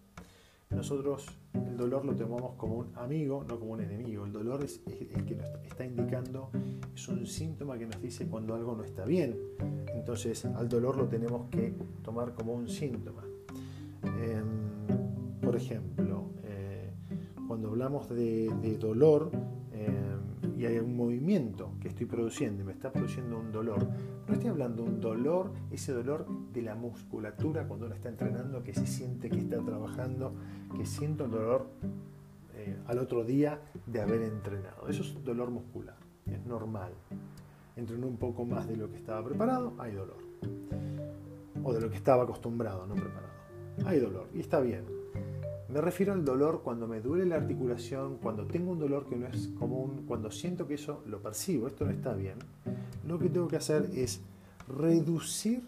Nosotros 0.71 1.27
el 1.53 1.77
dolor 1.77 2.03
lo 2.03 2.15
tomamos 2.15 2.55
como 2.55 2.77
un 2.77 2.97
amigo, 2.97 3.45
no 3.47 3.59
como 3.59 3.73
un 3.73 3.81
enemigo. 3.81 4.25
El 4.25 4.31
dolor 4.31 4.63
es 4.63 4.81
el 4.87 5.25
que 5.25 5.35
nos 5.35 5.49
está 5.63 5.85
indicando, 5.85 6.49
es 6.95 7.07
un 7.09 7.27
síntoma 7.27 7.77
que 7.77 7.85
nos 7.85 8.01
dice 8.01 8.25
cuando 8.27 8.55
algo 8.55 8.75
no 8.75 8.83
está 8.83 9.05
bien. 9.05 9.37
Entonces 9.93 10.45
al 10.45 10.67
dolor 10.67 10.97
lo 10.97 11.07
tenemos 11.07 11.47
que 11.51 11.75
tomar 12.03 12.33
como 12.33 12.53
un 12.53 12.67
síntoma. 12.67 13.23
Em, 14.01 14.58
ejemplo, 15.59 16.31
eh, 16.43 16.91
cuando 17.47 17.69
hablamos 17.69 18.09
de, 18.09 18.77
dolor, 18.79 19.31
em, 19.71 20.57
y 20.57 20.65
hay 20.65 20.79
un 20.79 20.95
movimiento 20.95 21.71
que 21.79 21.87
estoy 21.87 22.05
produciendo 22.05 22.63
y 22.63 22.65
me 22.65 22.73
está 22.73 22.91
produciendo 22.91 23.39
un 23.39 23.51
dolor, 23.51 23.87
no 24.27 24.33
estoy 24.33 24.49
hablando 24.49 24.83
de 24.83 24.89
un 24.89 25.01
dolor, 25.01 25.51
ese 25.71 25.93
dolor 25.93 26.27
de 26.53 26.61
la 26.61 26.75
musculatura 26.75 27.67
cuando 27.67 27.85
uno 27.85 27.95
está 27.95 28.09
entrenando, 28.09 28.63
que 28.63 28.73
se 28.73 28.85
siente 28.85 29.29
que 29.29 29.39
está 29.39 29.59
trabajando, 29.59 30.33
que 30.75 30.85
siento 30.85 31.25
el 31.25 31.31
dolor 31.31 31.67
eh, 32.53 32.77
al 32.87 32.99
otro 32.99 33.23
día 33.23 33.59
de 33.85 34.01
haber 34.01 34.21
entrenado. 34.21 34.87
Eso 34.87 35.01
es 35.01 35.23
dolor 35.23 35.49
muscular, 35.49 35.97
es 36.25 36.45
normal. 36.45 36.91
Entrené 37.75 38.05
un 38.05 38.17
poco 38.17 38.45
más 38.45 38.67
de 38.67 38.75
lo 38.75 38.89
que 38.89 38.97
estaba 38.97 39.23
preparado, 39.23 39.73
hay 39.79 39.93
dolor. 39.93 40.17
O 41.63 41.73
de 41.73 41.81
lo 41.81 41.89
que 41.89 41.95
estaba 41.95 42.23
acostumbrado, 42.23 42.85
no 42.85 42.95
preparado. 42.95 43.29
Hay 43.85 43.99
dolor 43.99 44.27
y 44.33 44.41
está 44.41 44.59
bien. 44.59 44.98
Me 45.71 45.81
refiero 45.81 46.13
al 46.13 46.25
dolor 46.25 46.61
cuando 46.63 46.87
me 46.87 46.99
duele 46.99 47.25
la 47.25 47.35
articulación, 47.35 48.17
cuando 48.17 48.45
tengo 48.45 48.71
un 48.71 48.79
dolor 48.79 49.07
que 49.07 49.15
no 49.15 49.27
es 49.27 49.49
común, 49.59 50.05
cuando 50.07 50.31
siento 50.31 50.67
que 50.67 50.75
eso 50.75 51.03
lo 51.05 51.19
percibo, 51.19 51.67
esto 51.67 51.85
no 51.85 51.91
está 51.91 52.13
bien 52.13 52.37
lo 53.09 53.17
que 53.17 53.27
tengo 53.27 53.47
que 53.47 53.57
hacer 53.57 53.89
es 53.95 54.21
reducir 54.67 55.63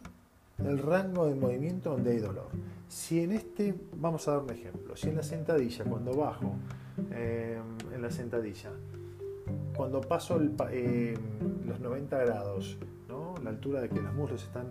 el 0.60 0.78
rango 0.78 1.26
de 1.26 1.34
movimiento 1.34 1.90
donde 1.92 2.12
hay 2.12 2.20
dolor. 2.20 2.50
Si 2.88 3.20
en 3.20 3.32
este, 3.32 3.74
vamos 3.98 4.28
a 4.28 4.34
dar 4.34 4.44
un 4.44 4.52
ejemplo, 4.52 4.96
si 4.96 5.10
en 5.10 5.16
la 5.16 5.24
sentadilla, 5.24 5.84
cuando 5.86 6.14
bajo 6.14 6.54
eh, 7.12 7.60
en 7.94 8.02
la 8.02 8.12
sentadilla, 8.12 8.70
cuando 9.76 10.02
paso 10.02 10.40
eh, 10.70 11.18
los 11.66 11.80
90 11.80 12.18
grados, 12.20 12.78
la 13.44 13.50
altura 13.50 13.82
de 13.82 13.90
que 13.90 14.00
los 14.00 14.14
muslos 14.14 14.44
están 14.44 14.68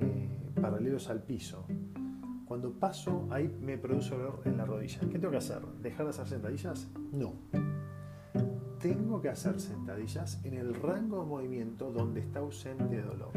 eh, 0.00 0.28
paralelos 0.60 1.08
al 1.08 1.22
piso, 1.22 1.64
cuando 2.52 2.70
paso 2.70 3.26
ahí 3.30 3.50
me 3.62 3.78
produce 3.78 4.14
dolor 4.14 4.42
en 4.44 4.58
la 4.58 4.66
rodilla. 4.66 5.00
¿Qué 5.00 5.18
tengo 5.18 5.30
que 5.30 5.38
hacer? 5.38 5.62
¿Dejar 5.80 6.04
de 6.04 6.10
hacer 6.10 6.26
sentadillas? 6.26 6.86
No 7.10 7.32
tengo 8.78 9.22
que 9.22 9.30
hacer 9.30 9.58
sentadillas 9.58 10.44
en 10.44 10.54
el 10.54 10.74
rango 10.74 11.20
de 11.20 11.26
movimiento 11.26 11.90
donde 11.90 12.20
está 12.20 12.40
ausente 12.40 13.00
dolor. 13.00 13.30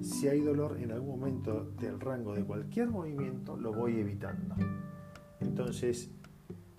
Si 0.00 0.28
hay 0.28 0.42
dolor 0.42 0.76
en 0.78 0.92
algún 0.92 1.18
momento 1.18 1.72
del 1.80 1.98
rango 1.98 2.34
de 2.34 2.44
cualquier 2.44 2.88
movimiento, 2.88 3.56
lo 3.56 3.72
voy 3.72 3.98
evitando. 3.98 4.54
Entonces, 5.40 6.10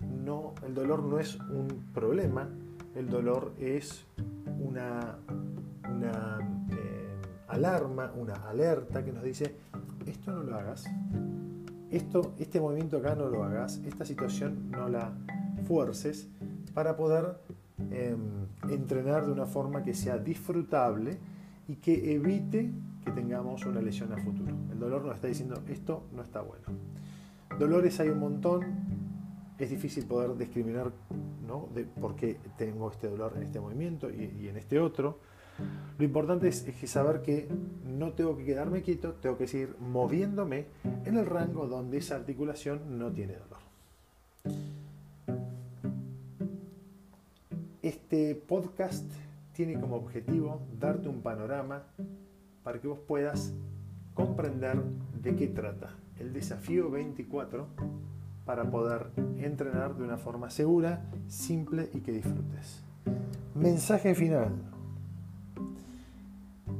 no, 0.00 0.54
el 0.64 0.74
dolor 0.74 1.02
no 1.02 1.18
es 1.18 1.38
un 1.50 1.90
problema, 1.92 2.48
el 2.94 3.10
dolor 3.10 3.52
es 3.58 4.06
una, 4.60 5.18
eh, 6.70 7.20
alarma, 7.48 8.12
una 8.16 8.34
alerta 8.48 9.04
que 9.04 9.12
nos 9.12 9.24
dice, 9.24 9.56
esto 10.06 10.32
no 10.32 10.44
lo 10.44 10.56
hagas, 10.56 10.86
esto, 11.90 12.34
este 12.38 12.60
movimiento 12.60 12.98
acá 12.98 13.14
no 13.14 13.28
lo 13.28 13.44
hagas, 13.44 13.80
esta 13.86 14.04
situación 14.04 14.70
no 14.70 14.88
la 14.88 15.12
fuerces 15.66 16.28
para 16.74 16.96
poder 16.96 17.36
Em, 17.92 18.48
entrenar 18.68 19.24
de 19.24 19.30
una 19.30 19.46
forma 19.46 19.84
que 19.84 19.94
sea 19.94 20.18
disfrutable 20.18 21.16
y 21.68 21.76
que 21.76 22.12
evite 22.12 22.72
que 23.04 23.12
tengamos 23.12 23.64
una 23.66 23.80
lesión 23.80 24.12
a 24.12 24.18
futuro. 24.18 24.52
El 24.72 24.80
dolor 24.80 25.04
nos 25.04 25.14
está 25.14 25.28
diciendo 25.28 25.62
esto 25.68 26.02
no 26.12 26.22
está 26.22 26.42
bueno. 26.42 26.64
Dolores 27.56 28.00
hay 28.00 28.08
un 28.08 28.18
montón, 28.18 28.64
es 29.58 29.70
difícil 29.70 30.06
poder 30.06 30.36
discriminar 30.36 30.90
¿no? 31.46 31.68
de 31.72 31.84
por 31.84 32.16
qué 32.16 32.38
tengo 32.58 32.90
este 32.90 33.08
dolor 33.08 33.34
en 33.36 33.44
este 33.44 33.60
movimiento 33.60 34.10
y, 34.10 34.48
en 34.48 34.56
este 34.56 34.80
otro. 34.80 35.20
Lo 35.98 36.04
importante 36.04 36.48
es, 36.48 36.66
es, 36.66 36.90
saber 36.90 37.22
que 37.22 37.48
no 37.84 38.12
tengo 38.12 38.36
que 38.36 38.44
quedarme 38.44 38.82
quieto, 38.82 39.14
tengo 39.14 39.36
que 39.36 39.48
seguir 39.48 39.74
moviéndome 39.80 40.66
en 41.04 41.16
el 41.16 41.26
rango 41.26 41.66
donde 41.66 41.98
esa 41.98 42.16
articulación 42.16 42.98
no 42.98 43.10
tiene 43.10 43.34
dolor. 43.34 43.58
Este 47.82 48.34
podcast 48.34 49.10
tiene 49.54 49.80
como 49.80 49.96
objetivo 49.96 50.60
darte 50.78 51.08
un 51.08 51.20
panorama 51.20 51.82
para 52.62 52.80
que 52.80 52.86
vos 52.86 53.00
puedas 53.00 53.52
comprender 54.14 54.80
de 55.20 55.34
qué 55.34 55.48
trata 55.48 55.96
el 56.20 56.32
desafío 56.32 56.90
24 56.90 57.66
para 58.44 58.70
poder 58.70 59.10
entrenar 59.38 59.96
de 59.96 60.04
una 60.04 60.16
forma 60.16 60.50
segura, 60.50 61.02
simple 61.28 61.88
y 61.92 62.00
que 62.00 62.12
disfrutes. 62.12 62.82
Mensaje 63.54 64.14
final. 64.14 64.77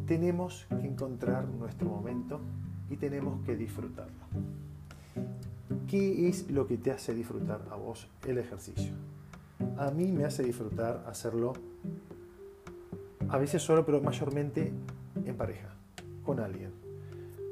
Tenemos 0.09 0.67
que 0.81 0.87
encontrar 0.87 1.47
nuestro 1.47 1.87
momento 1.87 2.41
y 2.89 2.97
tenemos 2.97 3.45
que 3.45 3.55
disfrutarlo. 3.57 4.25
¿Qué 5.87 6.29
es 6.29 6.51
lo 6.51 6.67
que 6.67 6.79
te 6.79 6.91
hace 6.91 7.13
disfrutar 7.13 7.61
a 7.71 7.77
vos 7.77 8.09
el 8.27 8.39
ejercicio? 8.39 8.95
A 9.77 9.91
mí 9.91 10.11
me 10.11 10.25
hace 10.25 10.43
disfrutar 10.43 11.05
hacerlo 11.07 11.53
a 13.29 13.37
veces 13.37 13.61
solo, 13.61 13.85
pero 13.85 14.01
mayormente 14.01 14.73
en 15.27 15.37
pareja, 15.37 15.75
con 16.25 16.41
alguien. 16.41 16.73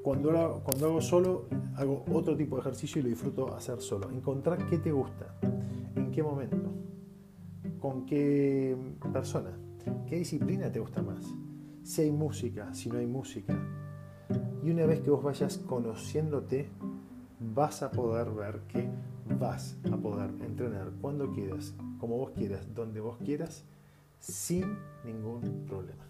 Cuando, 0.02 0.30
lo, 0.30 0.60
cuando 0.60 0.86
hago 0.86 1.02
solo, 1.02 1.48
hago 1.76 2.06
otro 2.10 2.38
tipo 2.38 2.56
de 2.56 2.62
ejercicio 2.62 3.00
y 3.00 3.02
lo 3.02 3.10
disfruto 3.10 3.54
hacer 3.54 3.82
solo. 3.82 4.10
Encontrar 4.10 4.66
qué 4.70 4.78
te 4.78 4.92
gusta, 4.92 5.34
en 5.94 6.10
qué 6.10 6.22
momento, 6.22 6.72
con 7.80 8.06
qué 8.06 8.74
persona, 9.12 9.50
qué 10.08 10.16
disciplina 10.16 10.72
te 10.72 10.80
gusta 10.80 11.02
más, 11.02 11.34
si 11.86 12.02
hay 12.02 12.10
música, 12.10 12.74
si 12.74 12.88
no 12.88 12.98
hay 12.98 13.06
música. 13.06 13.56
Y 14.64 14.70
una 14.70 14.86
vez 14.86 15.00
que 15.00 15.10
vos 15.10 15.22
vayas 15.22 15.58
conociéndote, 15.58 16.68
vas 17.38 17.82
a 17.82 17.92
poder 17.92 18.30
ver 18.30 18.62
que 18.66 18.88
vas 19.38 19.76
a 19.92 19.96
poder 19.96 20.30
entrenar 20.44 20.90
cuando 21.00 21.30
quieras, 21.30 21.74
como 22.00 22.16
vos 22.18 22.32
quieras, 22.32 22.74
donde 22.74 23.00
vos 23.00 23.18
quieras, 23.18 23.64
sin 24.18 24.76
ningún 25.04 25.64
problema. 25.66 26.04